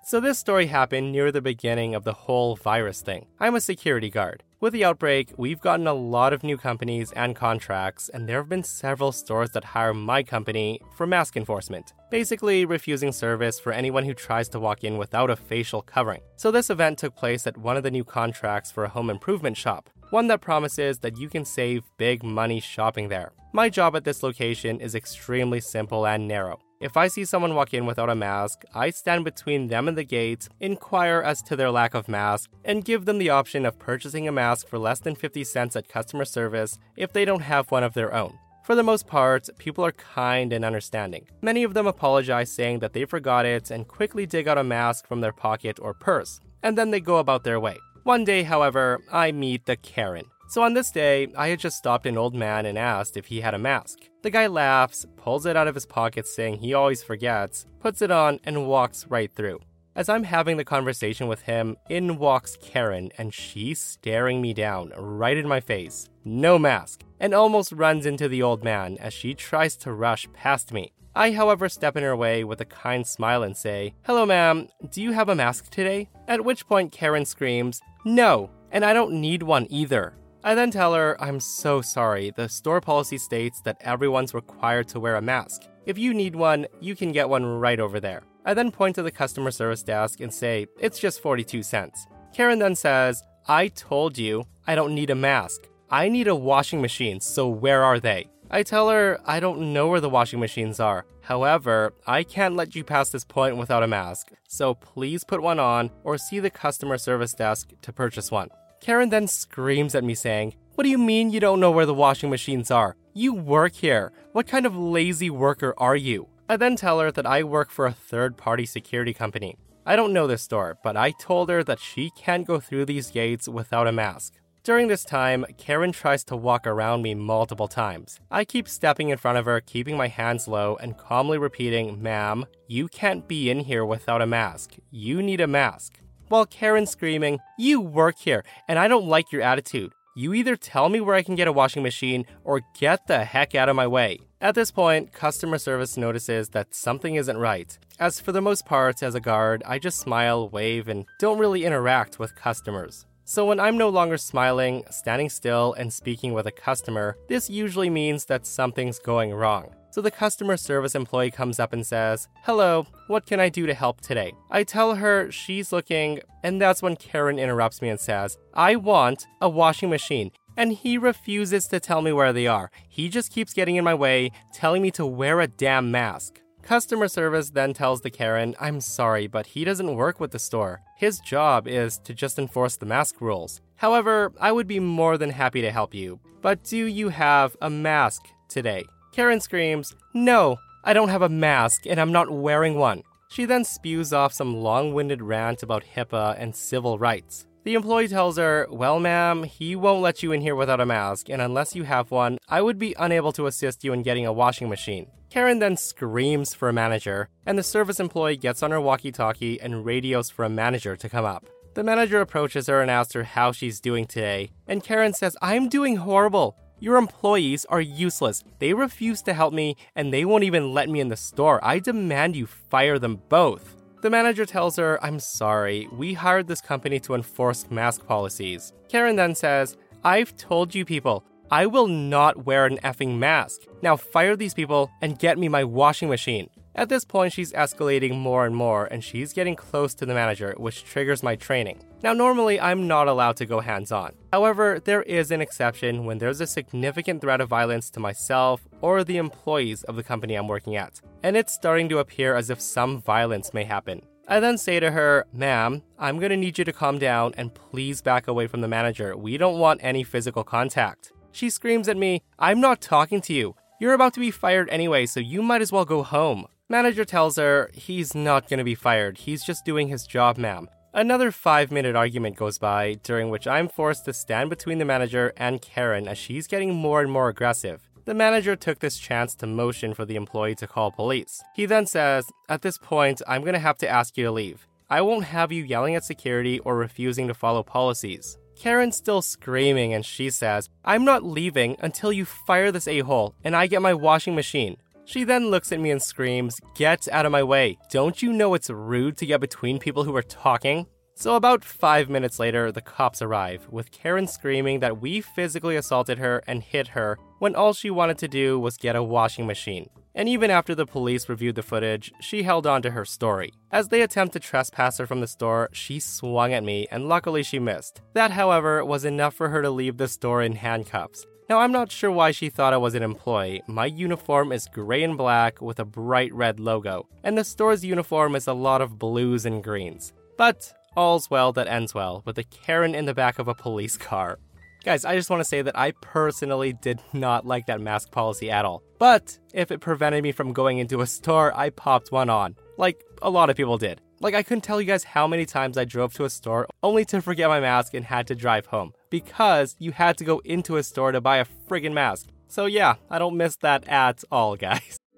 So, 0.04 0.20
this 0.20 0.38
story 0.38 0.66
happened 0.66 1.12
near 1.12 1.30
the 1.30 1.42
beginning 1.42 1.94
of 1.94 2.04
the 2.04 2.14
whole 2.14 2.56
virus 2.56 3.02
thing. 3.02 3.26
I'm 3.38 3.54
a 3.54 3.60
security 3.60 4.08
guard. 4.08 4.42
With 4.60 4.72
the 4.72 4.84
outbreak, 4.84 5.34
we've 5.36 5.60
gotten 5.60 5.86
a 5.86 5.92
lot 5.92 6.32
of 6.32 6.42
new 6.42 6.56
companies 6.56 7.12
and 7.12 7.36
contracts, 7.36 8.08
and 8.08 8.28
there 8.28 8.38
have 8.38 8.48
been 8.48 8.64
several 8.64 9.12
stores 9.12 9.50
that 9.50 9.62
hire 9.62 9.94
my 9.94 10.24
company 10.24 10.80
for 10.96 11.06
mask 11.06 11.36
enforcement, 11.36 11.92
basically 12.10 12.64
refusing 12.64 13.12
service 13.12 13.60
for 13.60 13.72
anyone 13.72 14.04
who 14.04 14.14
tries 14.14 14.48
to 14.48 14.58
walk 14.58 14.82
in 14.82 14.98
without 14.98 15.30
a 15.30 15.36
facial 15.36 15.80
covering. 15.80 16.22
So, 16.34 16.50
this 16.50 16.70
event 16.70 16.98
took 16.98 17.14
place 17.14 17.46
at 17.46 17.56
one 17.56 17.76
of 17.76 17.84
the 17.84 17.90
new 17.92 18.02
contracts 18.02 18.72
for 18.72 18.82
a 18.82 18.88
home 18.88 19.10
improvement 19.10 19.56
shop, 19.56 19.90
one 20.10 20.26
that 20.26 20.40
promises 20.40 20.98
that 20.98 21.16
you 21.16 21.28
can 21.28 21.44
save 21.44 21.84
big 21.96 22.24
money 22.24 22.58
shopping 22.58 23.10
there. 23.10 23.30
My 23.52 23.68
job 23.68 23.94
at 23.94 24.02
this 24.02 24.24
location 24.24 24.80
is 24.80 24.96
extremely 24.96 25.60
simple 25.60 26.04
and 26.04 26.26
narrow. 26.26 26.58
If 26.80 26.96
I 26.96 27.08
see 27.08 27.24
someone 27.24 27.56
walk 27.56 27.74
in 27.74 27.86
without 27.86 28.08
a 28.08 28.14
mask, 28.14 28.62
I 28.72 28.90
stand 28.90 29.24
between 29.24 29.66
them 29.66 29.88
and 29.88 29.98
the 29.98 30.04
gate, 30.04 30.48
inquire 30.60 31.20
as 31.20 31.42
to 31.42 31.56
their 31.56 31.72
lack 31.72 31.92
of 31.92 32.08
mask, 32.08 32.50
and 32.64 32.84
give 32.84 33.04
them 33.04 33.18
the 33.18 33.30
option 33.30 33.66
of 33.66 33.80
purchasing 33.80 34.28
a 34.28 34.32
mask 34.32 34.68
for 34.68 34.78
less 34.78 35.00
than 35.00 35.16
50 35.16 35.42
cents 35.42 35.74
at 35.74 35.88
customer 35.88 36.24
service 36.24 36.78
if 36.96 37.12
they 37.12 37.24
don't 37.24 37.40
have 37.40 37.72
one 37.72 37.82
of 37.82 37.94
their 37.94 38.14
own. 38.14 38.38
For 38.62 38.76
the 38.76 38.84
most 38.84 39.08
part, 39.08 39.48
people 39.58 39.84
are 39.84 39.92
kind 39.92 40.52
and 40.52 40.64
understanding. 40.64 41.26
Many 41.42 41.64
of 41.64 41.74
them 41.74 41.88
apologize, 41.88 42.52
saying 42.52 42.78
that 42.78 42.92
they 42.92 43.06
forgot 43.06 43.44
it 43.44 43.72
and 43.72 43.88
quickly 43.88 44.24
dig 44.24 44.46
out 44.46 44.58
a 44.58 44.62
mask 44.62 45.08
from 45.08 45.20
their 45.20 45.32
pocket 45.32 45.80
or 45.82 45.94
purse, 45.94 46.38
and 46.62 46.78
then 46.78 46.92
they 46.92 47.00
go 47.00 47.16
about 47.16 47.42
their 47.42 47.58
way. 47.58 47.76
One 48.04 48.24
day, 48.24 48.44
however, 48.44 49.00
I 49.10 49.32
meet 49.32 49.66
the 49.66 49.76
Karen. 49.76 50.26
So 50.48 50.62
on 50.62 50.72
this 50.72 50.90
day, 50.90 51.28
I 51.36 51.48
had 51.48 51.60
just 51.60 51.76
stopped 51.76 52.06
an 52.06 52.16
old 52.16 52.34
man 52.34 52.64
and 52.64 52.78
asked 52.78 53.18
if 53.18 53.26
he 53.26 53.42
had 53.42 53.52
a 53.52 53.58
mask. 53.58 53.98
The 54.22 54.30
guy 54.30 54.46
laughs, 54.46 55.04
pulls 55.16 55.44
it 55.44 55.58
out 55.58 55.68
of 55.68 55.74
his 55.74 55.84
pocket, 55.84 56.26
saying 56.26 56.58
he 56.58 56.72
always 56.72 57.02
forgets, 57.02 57.66
puts 57.80 58.00
it 58.00 58.10
on, 58.10 58.40
and 58.44 58.66
walks 58.66 59.06
right 59.08 59.30
through. 59.30 59.60
As 59.94 60.08
I'm 60.08 60.24
having 60.24 60.56
the 60.56 60.64
conversation 60.64 61.26
with 61.26 61.42
him, 61.42 61.76
in 61.90 62.16
walks 62.16 62.56
Karen, 62.62 63.10
and 63.18 63.34
she's 63.34 63.78
staring 63.78 64.40
me 64.40 64.54
down 64.54 64.90
right 64.96 65.36
in 65.36 65.46
my 65.46 65.60
face, 65.60 66.08
no 66.24 66.58
mask, 66.58 67.04
and 67.20 67.34
almost 67.34 67.72
runs 67.72 68.06
into 68.06 68.26
the 68.26 68.42
old 68.42 68.64
man 68.64 68.96
as 68.98 69.12
she 69.12 69.34
tries 69.34 69.76
to 69.78 69.92
rush 69.92 70.26
past 70.32 70.72
me. 70.72 70.92
I, 71.14 71.32
however, 71.32 71.68
step 71.68 71.94
in 71.94 72.04
her 72.04 72.16
way 72.16 72.42
with 72.42 72.62
a 72.62 72.64
kind 72.64 73.06
smile 73.06 73.42
and 73.42 73.56
say, 73.56 73.94
Hello, 74.06 74.24
ma'am, 74.24 74.68
do 74.90 75.02
you 75.02 75.12
have 75.12 75.28
a 75.28 75.34
mask 75.34 75.68
today? 75.68 76.08
At 76.26 76.44
which 76.44 76.66
point 76.66 76.92
Karen 76.92 77.26
screams, 77.26 77.82
No, 78.06 78.48
and 78.70 78.82
I 78.82 78.94
don't 78.94 79.20
need 79.20 79.42
one 79.42 79.66
either. 79.68 80.14
I 80.44 80.54
then 80.54 80.70
tell 80.70 80.94
her, 80.94 81.20
I'm 81.20 81.40
so 81.40 81.80
sorry. 81.80 82.30
The 82.30 82.48
store 82.48 82.80
policy 82.80 83.18
states 83.18 83.60
that 83.62 83.76
everyone's 83.80 84.34
required 84.34 84.86
to 84.88 85.00
wear 85.00 85.16
a 85.16 85.22
mask. 85.22 85.62
If 85.84 85.98
you 85.98 86.14
need 86.14 86.36
one, 86.36 86.66
you 86.80 86.94
can 86.94 87.12
get 87.12 87.28
one 87.28 87.44
right 87.44 87.80
over 87.80 87.98
there. 87.98 88.22
I 88.44 88.54
then 88.54 88.70
point 88.70 88.94
to 88.96 89.02
the 89.02 89.10
customer 89.10 89.50
service 89.50 89.82
desk 89.82 90.20
and 90.20 90.32
say, 90.32 90.66
It's 90.78 90.98
just 90.98 91.20
42 91.22 91.62
cents. 91.62 92.06
Karen 92.32 92.60
then 92.60 92.76
says, 92.76 93.22
I 93.48 93.68
told 93.68 94.16
you 94.16 94.44
I 94.66 94.74
don't 94.74 94.94
need 94.94 95.10
a 95.10 95.14
mask. 95.14 95.66
I 95.90 96.08
need 96.08 96.28
a 96.28 96.34
washing 96.34 96.80
machine, 96.80 97.20
so 97.20 97.48
where 97.48 97.82
are 97.82 97.98
they? 97.98 98.28
I 98.50 98.62
tell 98.62 98.88
her 98.90 99.20
I 99.26 99.40
don't 99.40 99.72
know 99.72 99.88
where 99.88 100.00
the 100.00 100.08
washing 100.08 100.38
machines 100.38 100.78
are. 100.78 101.04
However, 101.22 101.94
I 102.06 102.22
can't 102.22 102.56
let 102.56 102.74
you 102.74 102.84
pass 102.84 103.10
this 103.10 103.24
point 103.24 103.56
without 103.56 103.82
a 103.82 103.88
mask, 103.88 104.28
so 104.46 104.74
please 104.74 105.24
put 105.24 105.42
one 105.42 105.58
on 105.58 105.90
or 106.04 106.16
see 106.16 106.38
the 106.38 106.50
customer 106.50 106.96
service 106.96 107.34
desk 107.34 107.70
to 107.82 107.92
purchase 107.92 108.30
one. 108.30 108.48
Karen 108.80 109.08
then 109.08 109.26
screams 109.26 109.94
at 109.94 110.04
me, 110.04 110.14
saying, 110.14 110.54
What 110.74 110.84
do 110.84 110.90
you 110.90 110.98
mean 110.98 111.30
you 111.30 111.40
don't 111.40 111.60
know 111.60 111.70
where 111.70 111.86
the 111.86 111.94
washing 111.94 112.30
machines 112.30 112.70
are? 112.70 112.96
You 113.14 113.34
work 113.34 113.74
here. 113.74 114.12
What 114.32 114.46
kind 114.46 114.66
of 114.66 114.76
lazy 114.76 115.30
worker 115.30 115.74
are 115.78 115.96
you? 115.96 116.28
I 116.48 116.56
then 116.56 116.76
tell 116.76 117.00
her 117.00 117.10
that 117.12 117.26
I 117.26 117.42
work 117.42 117.70
for 117.70 117.86
a 117.86 117.92
third 117.92 118.36
party 118.36 118.64
security 118.64 119.12
company. 119.12 119.56
I 119.84 119.96
don't 119.96 120.12
know 120.12 120.26
this 120.26 120.42
store, 120.42 120.78
but 120.84 120.96
I 120.96 121.10
told 121.12 121.48
her 121.48 121.64
that 121.64 121.80
she 121.80 122.10
can't 122.10 122.46
go 122.46 122.60
through 122.60 122.84
these 122.84 123.10
gates 123.10 123.48
without 123.48 123.86
a 123.86 123.92
mask. 123.92 124.34
During 124.62 124.88
this 124.88 125.04
time, 125.04 125.46
Karen 125.56 125.92
tries 125.92 126.24
to 126.24 126.36
walk 126.36 126.66
around 126.66 127.00
me 127.00 127.14
multiple 127.14 127.68
times. 127.68 128.20
I 128.30 128.44
keep 128.44 128.68
stepping 128.68 129.08
in 129.08 129.16
front 129.16 129.38
of 129.38 129.46
her, 129.46 129.62
keeping 129.62 129.96
my 129.96 130.08
hands 130.08 130.46
low, 130.46 130.76
and 130.76 130.98
calmly 130.98 131.38
repeating, 131.38 132.02
Ma'am, 132.02 132.44
you 132.66 132.86
can't 132.88 133.26
be 133.26 133.48
in 133.48 133.60
here 133.60 133.84
without 133.84 134.20
a 134.20 134.26
mask. 134.26 134.74
You 134.90 135.22
need 135.22 135.40
a 135.40 135.46
mask. 135.46 136.00
While 136.28 136.44
Karen's 136.44 136.90
screaming, 136.90 137.38
You 137.56 137.80
work 137.80 138.18
here, 138.18 138.44
and 138.68 138.78
I 138.78 138.86
don't 138.86 139.06
like 139.06 139.32
your 139.32 139.40
attitude. 139.40 139.92
You 140.14 140.34
either 140.34 140.56
tell 140.56 140.90
me 140.90 141.00
where 141.00 141.14
I 141.14 141.22
can 141.22 141.36
get 141.36 141.48
a 141.48 141.52
washing 141.52 141.82
machine 141.82 142.26
or 142.44 142.60
get 142.78 143.06
the 143.06 143.24
heck 143.24 143.54
out 143.54 143.70
of 143.70 143.76
my 143.76 143.86
way. 143.86 144.18
At 144.40 144.54
this 144.54 144.70
point, 144.70 145.12
customer 145.12 145.56
service 145.56 145.96
notices 145.96 146.50
that 146.50 146.74
something 146.74 147.14
isn't 147.14 147.38
right. 147.38 147.78
As 147.98 148.20
for 148.20 148.32
the 148.32 148.42
most 148.42 148.66
part, 148.66 149.02
as 149.02 149.14
a 149.14 149.20
guard, 149.20 149.62
I 149.64 149.78
just 149.78 150.00
smile, 150.00 150.50
wave, 150.50 150.86
and 150.86 151.06
don't 151.18 151.38
really 151.38 151.64
interact 151.64 152.18
with 152.18 152.36
customers. 152.36 153.06
So 153.24 153.46
when 153.46 153.58
I'm 153.58 153.78
no 153.78 153.88
longer 153.88 154.18
smiling, 154.18 154.84
standing 154.90 155.30
still, 155.30 155.72
and 155.74 155.90
speaking 155.90 156.34
with 156.34 156.46
a 156.46 156.52
customer, 156.52 157.16
this 157.28 157.48
usually 157.48 157.88
means 157.88 158.26
that 158.26 158.46
something's 158.46 158.98
going 158.98 159.32
wrong. 159.32 159.74
So 159.90 160.00
the 160.02 160.10
customer 160.10 160.56
service 160.56 160.94
employee 160.94 161.30
comes 161.30 161.58
up 161.58 161.72
and 161.72 161.86
says, 161.86 162.28
Hello, 162.42 162.86
what 163.06 163.26
can 163.26 163.40
I 163.40 163.48
do 163.48 163.66
to 163.66 163.74
help 163.74 164.00
today? 164.00 164.32
I 164.50 164.62
tell 164.64 164.96
her 164.96 165.30
she's 165.30 165.72
looking, 165.72 166.20
and 166.42 166.60
that's 166.60 166.82
when 166.82 166.96
Karen 166.96 167.38
interrupts 167.38 167.80
me 167.80 167.88
and 167.88 167.98
says, 167.98 168.36
I 168.52 168.76
want 168.76 169.26
a 169.40 169.48
washing 169.48 169.90
machine. 169.90 170.30
And 170.56 170.72
he 170.72 170.98
refuses 170.98 171.68
to 171.68 171.80
tell 171.80 172.02
me 172.02 172.12
where 172.12 172.32
they 172.32 172.46
are. 172.46 172.70
He 172.88 173.08
just 173.08 173.32
keeps 173.32 173.54
getting 173.54 173.76
in 173.76 173.84
my 173.84 173.94
way, 173.94 174.32
telling 174.52 174.82
me 174.82 174.90
to 174.92 175.06
wear 175.06 175.40
a 175.40 175.46
damn 175.46 175.90
mask. 175.90 176.40
Customer 176.62 177.08
service 177.08 177.50
then 177.50 177.72
tells 177.72 178.02
the 178.02 178.10
Karen, 178.10 178.54
I'm 178.60 178.80
sorry, 178.80 179.26
but 179.26 179.46
he 179.46 179.64
doesn't 179.64 179.94
work 179.94 180.20
with 180.20 180.32
the 180.32 180.38
store. 180.38 180.82
His 180.96 181.20
job 181.20 181.66
is 181.66 181.98
to 182.00 182.12
just 182.12 182.38
enforce 182.38 182.76
the 182.76 182.84
mask 182.84 183.20
rules. 183.20 183.62
However, 183.76 184.32
I 184.38 184.52
would 184.52 184.66
be 184.66 184.80
more 184.80 185.16
than 185.16 185.30
happy 185.30 185.62
to 185.62 185.70
help 185.70 185.94
you. 185.94 186.20
But 186.42 186.64
do 186.64 186.76
you 186.76 187.08
have 187.08 187.56
a 187.62 187.70
mask 187.70 188.26
today? 188.48 188.84
Karen 189.12 189.40
screams, 189.40 189.94
No, 190.14 190.58
I 190.84 190.92
don't 190.92 191.08
have 191.08 191.22
a 191.22 191.28
mask 191.28 191.86
and 191.86 192.00
I'm 192.00 192.12
not 192.12 192.30
wearing 192.30 192.76
one. 192.76 193.02
She 193.30 193.44
then 193.44 193.64
spews 193.64 194.12
off 194.12 194.32
some 194.32 194.56
long 194.56 194.94
winded 194.94 195.22
rant 195.22 195.62
about 195.62 195.84
HIPAA 195.84 196.36
and 196.38 196.56
civil 196.56 196.98
rights. 196.98 197.46
The 197.64 197.74
employee 197.74 198.08
tells 198.08 198.38
her, 198.38 198.66
Well, 198.70 198.98
ma'am, 198.98 199.42
he 199.42 199.76
won't 199.76 200.00
let 200.00 200.22
you 200.22 200.32
in 200.32 200.40
here 200.40 200.54
without 200.54 200.80
a 200.80 200.86
mask, 200.86 201.28
and 201.28 201.42
unless 201.42 201.74
you 201.74 201.82
have 201.84 202.10
one, 202.10 202.38
I 202.48 202.62
would 202.62 202.78
be 202.78 202.94
unable 202.98 203.32
to 203.32 203.46
assist 203.46 203.84
you 203.84 203.92
in 203.92 204.02
getting 204.02 204.24
a 204.24 204.32
washing 204.32 204.70
machine. 204.70 205.10
Karen 205.28 205.58
then 205.58 205.76
screams 205.76 206.54
for 206.54 206.70
a 206.70 206.72
manager, 206.72 207.28
and 207.44 207.58
the 207.58 207.62
service 207.62 208.00
employee 208.00 208.38
gets 208.38 208.62
on 208.62 208.70
her 208.70 208.80
walkie 208.80 209.12
talkie 209.12 209.60
and 209.60 209.84
radios 209.84 210.30
for 210.30 210.46
a 210.46 210.48
manager 210.48 210.96
to 210.96 211.08
come 211.10 211.26
up. 211.26 211.44
The 211.74 211.84
manager 211.84 212.22
approaches 212.22 212.66
her 212.68 212.80
and 212.80 212.90
asks 212.90 213.12
her 213.12 213.24
how 213.24 213.52
she's 213.52 213.80
doing 213.80 214.06
today, 214.06 214.50
and 214.66 214.82
Karen 214.82 215.12
says, 215.12 215.36
I'm 215.42 215.68
doing 215.68 215.96
horrible. 215.96 216.56
Your 216.80 216.96
employees 216.96 217.64
are 217.68 217.80
useless. 217.80 218.44
They 218.60 218.72
refuse 218.72 219.20
to 219.22 219.34
help 219.34 219.52
me, 219.52 219.76
and 219.96 220.12
they 220.12 220.24
won't 220.24 220.44
even 220.44 220.72
let 220.72 220.88
me 220.88 221.00
in 221.00 221.08
the 221.08 221.16
store. 221.16 221.58
I 221.64 221.80
demand 221.80 222.36
you 222.36 222.46
fire 222.46 222.98
them 222.98 223.20
both. 223.28 223.74
The 224.00 224.10
manager 224.10 224.46
tells 224.46 224.76
her, 224.76 225.02
I'm 225.04 225.18
sorry, 225.18 225.88
we 225.92 226.14
hired 226.14 226.46
this 226.46 226.60
company 226.60 227.00
to 227.00 227.14
enforce 227.14 227.68
mask 227.68 228.06
policies. 228.06 228.72
Karen 228.88 229.16
then 229.16 229.34
says, 229.34 229.76
I've 230.04 230.36
told 230.36 230.72
you 230.72 230.84
people, 230.84 231.24
I 231.50 231.66
will 231.66 231.88
not 231.88 232.46
wear 232.46 232.64
an 232.66 232.78
effing 232.84 233.18
mask. 233.18 233.62
Now 233.82 233.96
fire 233.96 234.36
these 234.36 234.54
people 234.54 234.88
and 235.02 235.18
get 235.18 235.36
me 235.36 235.48
my 235.48 235.64
washing 235.64 236.08
machine. 236.08 236.48
At 236.76 236.88
this 236.88 237.04
point, 237.04 237.32
she's 237.32 237.52
escalating 237.54 238.16
more 238.16 238.46
and 238.46 238.54
more, 238.54 238.84
and 238.86 239.02
she's 239.02 239.32
getting 239.32 239.56
close 239.56 239.94
to 239.94 240.06
the 240.06 240.14
manager, 240.14 240.54
which 240.58 240.84
triggers 240.84 241.24
my 241.24 241.34
training. 241.34 241.82
Now, 242.02 242.12
normally, 242.12 242.60
I'm 242.60 242.86
not 242.86 243.08
allowed 243.08 243.36
to 243.38 243.46
go 243.46 243.60
hands 243.60 243.90
on. 243.90 244.14
However, 244.32 244.80
there 244.84 245.02
is 245.02 245.30
an 245.32 245.40
exception 245.40 246.04
when 246.04 246.18
there's 246.18 246.40
a 246.40 246.46
significant 246.46 247.20
threat 247.20 247.40
of 247.40 247.48
violence 247.48 247.90
to 247.90 248.00
myself 248.00 248.68
or 248.80 249.02
the 249.02 249.16
employees 249.16 249.82
of 249.82 249.96
the 249.96 250.04
company 250.04 250.34
I'm 250.34 250.46
working 250.46 250.76
at, 250.76 251.00
and 251.24 251.36
it's 251.36 251.52
starting 251.52 251.88
to 251.88 251.98
appear 251.98 252.36
as 252.36 252.50
if 252.50 252.60
some 252.60 253.02
violence 253.02 253.52
may 253.52 253.64
happen. 253.64 254.02
I 254.28 254.38
then 254.40 254.58
say 254.58 254.78
to 254.78 254.90
her, 254.92 255.26
Ma'am, 255.32 255.82
I'm 255.98 256.20
gonna 256.20 256.36
need 256.36 256.58
you 256.58 256.64
to 256.66 256.72
calm 256.72 256.98
down 256.98 257.34
and 257.36 257.54
please 257.54 258.00
back 258.02 258.28
away 258.28 258.46
from 258.46 258.60
the 258.60 258.68
manager. 258.68 259.16
We 259.16 259.36
don't 259.36 259.58
want 259.58 259.80
any 259.82 260.04
physical 260.04 260.44
contact. 260.44 261.12
She 261.32 261.50
screams 261.50 261.88
at 261.88 261.96
me, 261.96 262.22
I'm 262.38 262.60
not 262.60 262.80
talking 262.80 263.20
to 263.22 263.32
you. 263.32 263.54
You're 263.80 263.94
about 263.94 264.14
to 264.14 264.20
be 264.20 264.30
fired 264.30 264.68
anyway, 264.70 265.06
so 265.06 265.18
you 265.18 265.42
might 265.42 265.62
as 265.62 265.72
well 265.72 265.84
go 265.84 266.02
home. 266.02 266.46
Manager 266.68 267.04
tells 267.04 267.36
her 267.36 267.70
he's 267.72 268.14
not 268.14 268.48
going 268.48 268.58
to 268.58 268.64
be 268.64 268.74
fired. 268.74 269.18
He's 269.18 269.42
just 269.44 269.64
doing 269.64 269.88
his 269.88 270.06
job, 270.06 270.36
ma'am. 270.36 270.68
Another 270.98 271.30
five 271.30 271.70
minute 271.70 271.94
argument 271.94 272.34
goes 272.34 272.58
by, 272.58 272.94
during 273.04 273.30
which 273.30 273.46
I'm 273.46 273.68
forced 273.68 274.04
to 274.06 274.12
stand 274.12 274.50
between 274.50 274.78
the 274.78 274.84
manager 274.84 275.32
and 275.36 275.62
Karen 275.62 276.08
as 276.08 276.18
she's 276.18 276.48
getting 276.48 276.74
more 276.74 277.00
and 277.00 277.08
more 277.08 277.28
aggressive. 277.28 277.88
The 278.04 278.14
manager 278.14 278.56
took 278.56 278.80
this 278.80 278.98
chance 278.98 279.36
to 279.36 279.46
motion 279.46 279.94
for 279.94 280.04
the 280.04 280.16
employee 280.16 280.56
to 280.56 280.66
call 280.66 280.90
police. 280.90 281.40
He 281.54 281.66
then 281.66 281.86
says, 281.86 282.26
At 282.48 282.62
this 282.62 282.78
point, 282.78 283.22
I'm 283.28 283.44
to 283.44 283.60
have 283.60 283.78
to 283.78 283.88
ask 283.88 284.18
you 284.18 284.24
to 284.24 284.32
leave. 284.32 284.66
I 284.90 285.02
won't 285.02 285.26
have 285.26 285.52
you 285.52 285.62
yelling 285.62 285.94
at 285.94 286.02
security 286.02 286.58
or 286.58 286.76
refusing 286.76 287.28
to 287.28 287.34
follow 287.34 287.62
policies. 287.62 288.36
Karen's 288.56 288.96
still 288.96 289.22
screaming 289.22 289.94
and 289.94 290.04
she 290.04 290.30
says, 290.30 290.68
I'm 290.84 291.04
not 291.04 291.22
leaving 291.22 291.76
until 291.78 292.12
you 292.12 292.24
fire 292.24 292.72
this 292.72 292.88
a 292.88 293.00
hole 293.00 293.36
and 293.44 293.54
I 293.54 293.68
get 293.68 293.82
my 293.82 293.94
washing 293.94 294.34
machine. 294.34 294.78
She 295.08 295.24
then 295.24 295.48
looks 295.48 295.72
at 295.72 295.80
me 295.80 295.90
and 295.90 296.02
screams, 296.02 296.60
Get 296.74 297.08
out 297.08 297.24
of 297.24 297.32
my 297.32 297.42
way. 297.42 297.78
Don't 297.90 298.20
you 298.20 298.30
know 298.30 298.52
it's 298.52 298.68
rude 298.68 299.16
to 299.16 299.24
get 299.24 299.40
between 299.40 299.78
people 299.78 300.04
who 300.04 300.14
are 300.14 300.22
talking? 300.22 300.86
So, 301.14 301.34
about 301.34 301.64
five 301.64 302.10
minutes 302.10 302.38
later, 302.38 302.70
the 302.70 302.82
cops 302.82 303.22
arrive, 303.22 303.66
with 303.70 303.90
Karen 303.90 304.26
screaming 304.26 304.80
that 304.80 305.00
we 305.00 305.22
physically 305.22 305.76
assaulted 305.76 306.18
her 306.18 306.42
and 306.46 306.62
hit 306.62 306.88
her 306.88 307.18
when 307.38 307.54
all 307.54 307.72
she 307.72 307.88
wanted 307.88 308.18
to 308.18 308.28
do 308.28 308.60
was 308.60 308.76
get 308.76 308.96
a 308.96 309.02
washing 309.02 309.46
machine. 309.46 309.88
And 310.14 310.28
even 310.28 310.50
after 310.50 310.74
the 310.74 310.84
police 310.84 311.26
reviewed 311.26 311.54
the 311.54 311.62
footage, 311.62 312.12
she 312.20 312.42
held 312.42 312.66
on 312.66 312.82
to 312.82 312.90
her 312.90 313.06
story. 313.06 313.54
As 313.72 313.88
they 313.88 314.02
attempt 314.02 314.34
to 314.34 314.40
trespass 314.40 314.98
her 314.98 315.06
from 315.06 315.22
the 315.22 315.26
store, 315.26 315.70
she 315.72 316.00
swung 316.00 316.52
at 316.52 316.64
me, 316.64 316.86
and 316.90 317.08
luckily 317.08 317.42
she 317.42 317.58
missed. 317.58 318.02
That, 318.12 318.32
however, 318.32 318.84
was 318.84 319.06
enough 319.06 319.32
for 319.32 319.48
her 319.48 319.62
to 319.62 319.70
leave 319.70 319.96
the 319.96 320.06
store 320.06 320.42
in 320.42 320.56
handcuffs. 320.56 321.24
Now, 321.48 321.60
I'm 321.60 321.72
not 321.72 321.90
sure 321.90 322.10
why 322.10 322.32
she 322.32 322.50
thought 322.50 322.74
I 322.74 322.76
was 322.76 322.94
an 322.94 323.02
employee. 323.02 323.62
My 323.66 323.86
uniform 323.86 324.52
is 324.52 324.68
gray 324.70 325.02
and 325.02 325.16
black 325.16 325.62
with 325.62 325.80
a 325.80 325.84
bright 325.86 326.30
red 326.34 326.60
logo, 326.60 327.08
and 327.24 327.38
the 327.38 327.44
store's 327.44 327.82
uniform 327.82 328.36
is 328.36 328.46
a 328.46 328.52
lot 328.52 328.82
of 328.82 328.98
blues 328.98 329.46
and 329.46 329.64
greens. 329.64 330.12
But 330.36 330.70
all's 330.94 331.30
well 331.30 331.54
that 331.54 331.66
ends 331.66 331.94
well, 331.94 332.22
with 332.26 332.36
a 332.36 332.44
Karen 332.44 332.94
in 332.94 333.06
the 333.06 333.14
back 333.14 333.38
of 333.38 333.48
a 333.48 333.54
police 333.54 333.96
car. 333.96 334.38
Guys, 334.84 335.06
I 335.06 335.16
just 335.16 335.30
want 335.30 335.40
to 335.40 335.48
say 335.48 335.62
that 335.62 335.78
I 335.78 335.92
personally 336.02 336.74
did 336.74 337.00
not 337.14 337.46
like 337.46 337.64
that 337.66 337.80
mask 337.80 338.10
policy 338.10 338.50
at 338.50 338.66
all. 338.66 338.82
But 338.98 339.38
if 339.54 339.70
it 339.70 339.80
prevented 339.80 340.22
me 340.22 340.32
from 340.32 340.52
going 340.52 340.76
into 340.76 341.00
a 341.00 341.06
store, 341.06 341.56
I 341.56 341.70
popped 341.70 342.12
one 342.12 342.28
on, 342.28 342.56
like 342.76 343.02
a 343.22 343.30
lot 343.30 343.48
of 343.48 343.56
people 343.56 343.78
did. 343.78 344.02
Like, 344.20 344.34
I 344.34 344.42
couldn't 344.42 344.64
tell 344.64 344.82
you 344.82 344.86
guys 344.86 345.04
how 345.04 345.26
many 345.26 345.46
times 345.46 345.78
I 345.78 345.86
drove 345.86 346.12
to 346.14 346.24
a 346.24 346.30
store 346.30 346.66
only 346.82 347.06
to 347.06 347.22
forget 347.22 347.48
my 347.48 347.60
mask 347.60 347.94
and 347.94 348.04
had 348.04 348.26
to 348.26 348.34
drive 348.34 348.66
home 348.66 348.92
because 349.10 349.76
you 349.78 349.92
had 349.92 350.16
to 350.18 350.24
go 350.24 350.40
into 350.44 350.76
a 350.76 350.82
store 350.82 351.12
to 351.12 351.20
buy 351.20 351.38
a 351.38 351.46
friggin' 351.68 351.92
mask. 351.92 352.28
So, 352.48 352.66
yeah, 352.66 352.94
I 353.10 353.18
don't 353.18 353.36
miss 353.36 353.56
that 353.56 353.86
at 353.88 354.24
all, 354.30 354.56
guys. 354.56 354.96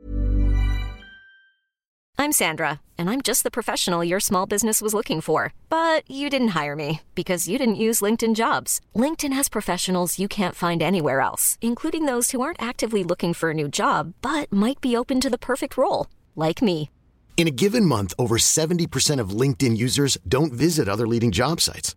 I'm 2.20 2.32
Sandra, 2.32 2.82
and 2.98 3.08
I'm 3.08 3.22
just 3.22 3.44
the 3.44 3.50
professional 3.50 4.04
your 4.04 4.20
small 4.20 4.44
business 4.44 4.82
was 4.82 4.92
looking 4.92 5.22
for. 5.22 5.54
But 5.70 6.02
you 6.06 6.28
didn't 6.28 6.48
hire 6.48 6.76
me 6.76 7.00
because 7.14 7.48
you 7.48 7.56
didn't 7.56 7.84
use 7.86 8.02
LinkedIn 8.02 8.34
jobs. 8.34 8.78
LinkedIn 8.94 9.32
has 9.32 9.48
professionals 9.48 10.18
you 10.18 10.28
can't 10.28 10.54
find 10.54 10.82
anywhere 10.82 11.22
else, 11.22 11.56
including 11.62 12.04
those 12.04 12.30
who 12.30 12.42
aren't 12.42 12.60
actively 12.60 13.02
looking 13.02 13.32
for 13.32 13.50
a 13.50 13.54
new 13.54 13.68
job 13.68 14.12
but 14.20 14.52
might 14.52 14.82
be 14.82 14.94
open 14.94 15.18
to 15.20 15.30
the 15.30 15.38
perfect 15.38 15.78
role, 15.78 16.08
like 16.36 16.60
me. 16.60 16.90
In 17.38 17.48
a 17.48 17.58
given 17.62 17.86
month, 17.86 18.12
over 18.18 18.36
70% 18.36 19.18
of 19.18 19.30
LinkedIn 19.30 19.78
users 19.78 20.18
don't 20.28 20.52
visit 20.52 20.90
other 20.90 21.08
leading 21.08 21.30
job 21.30 21.58
sites. 21.58 21.96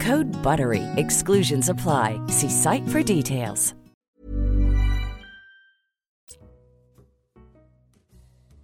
Code 0.00 0.26
BUTTERY. 0.42 0.82
Exclusions 0.96 1.68
apply. 1.68 2.20
See 2.26 2.50
site 2.50 2.86
for 2.88 3.02
details. 3.02 3.72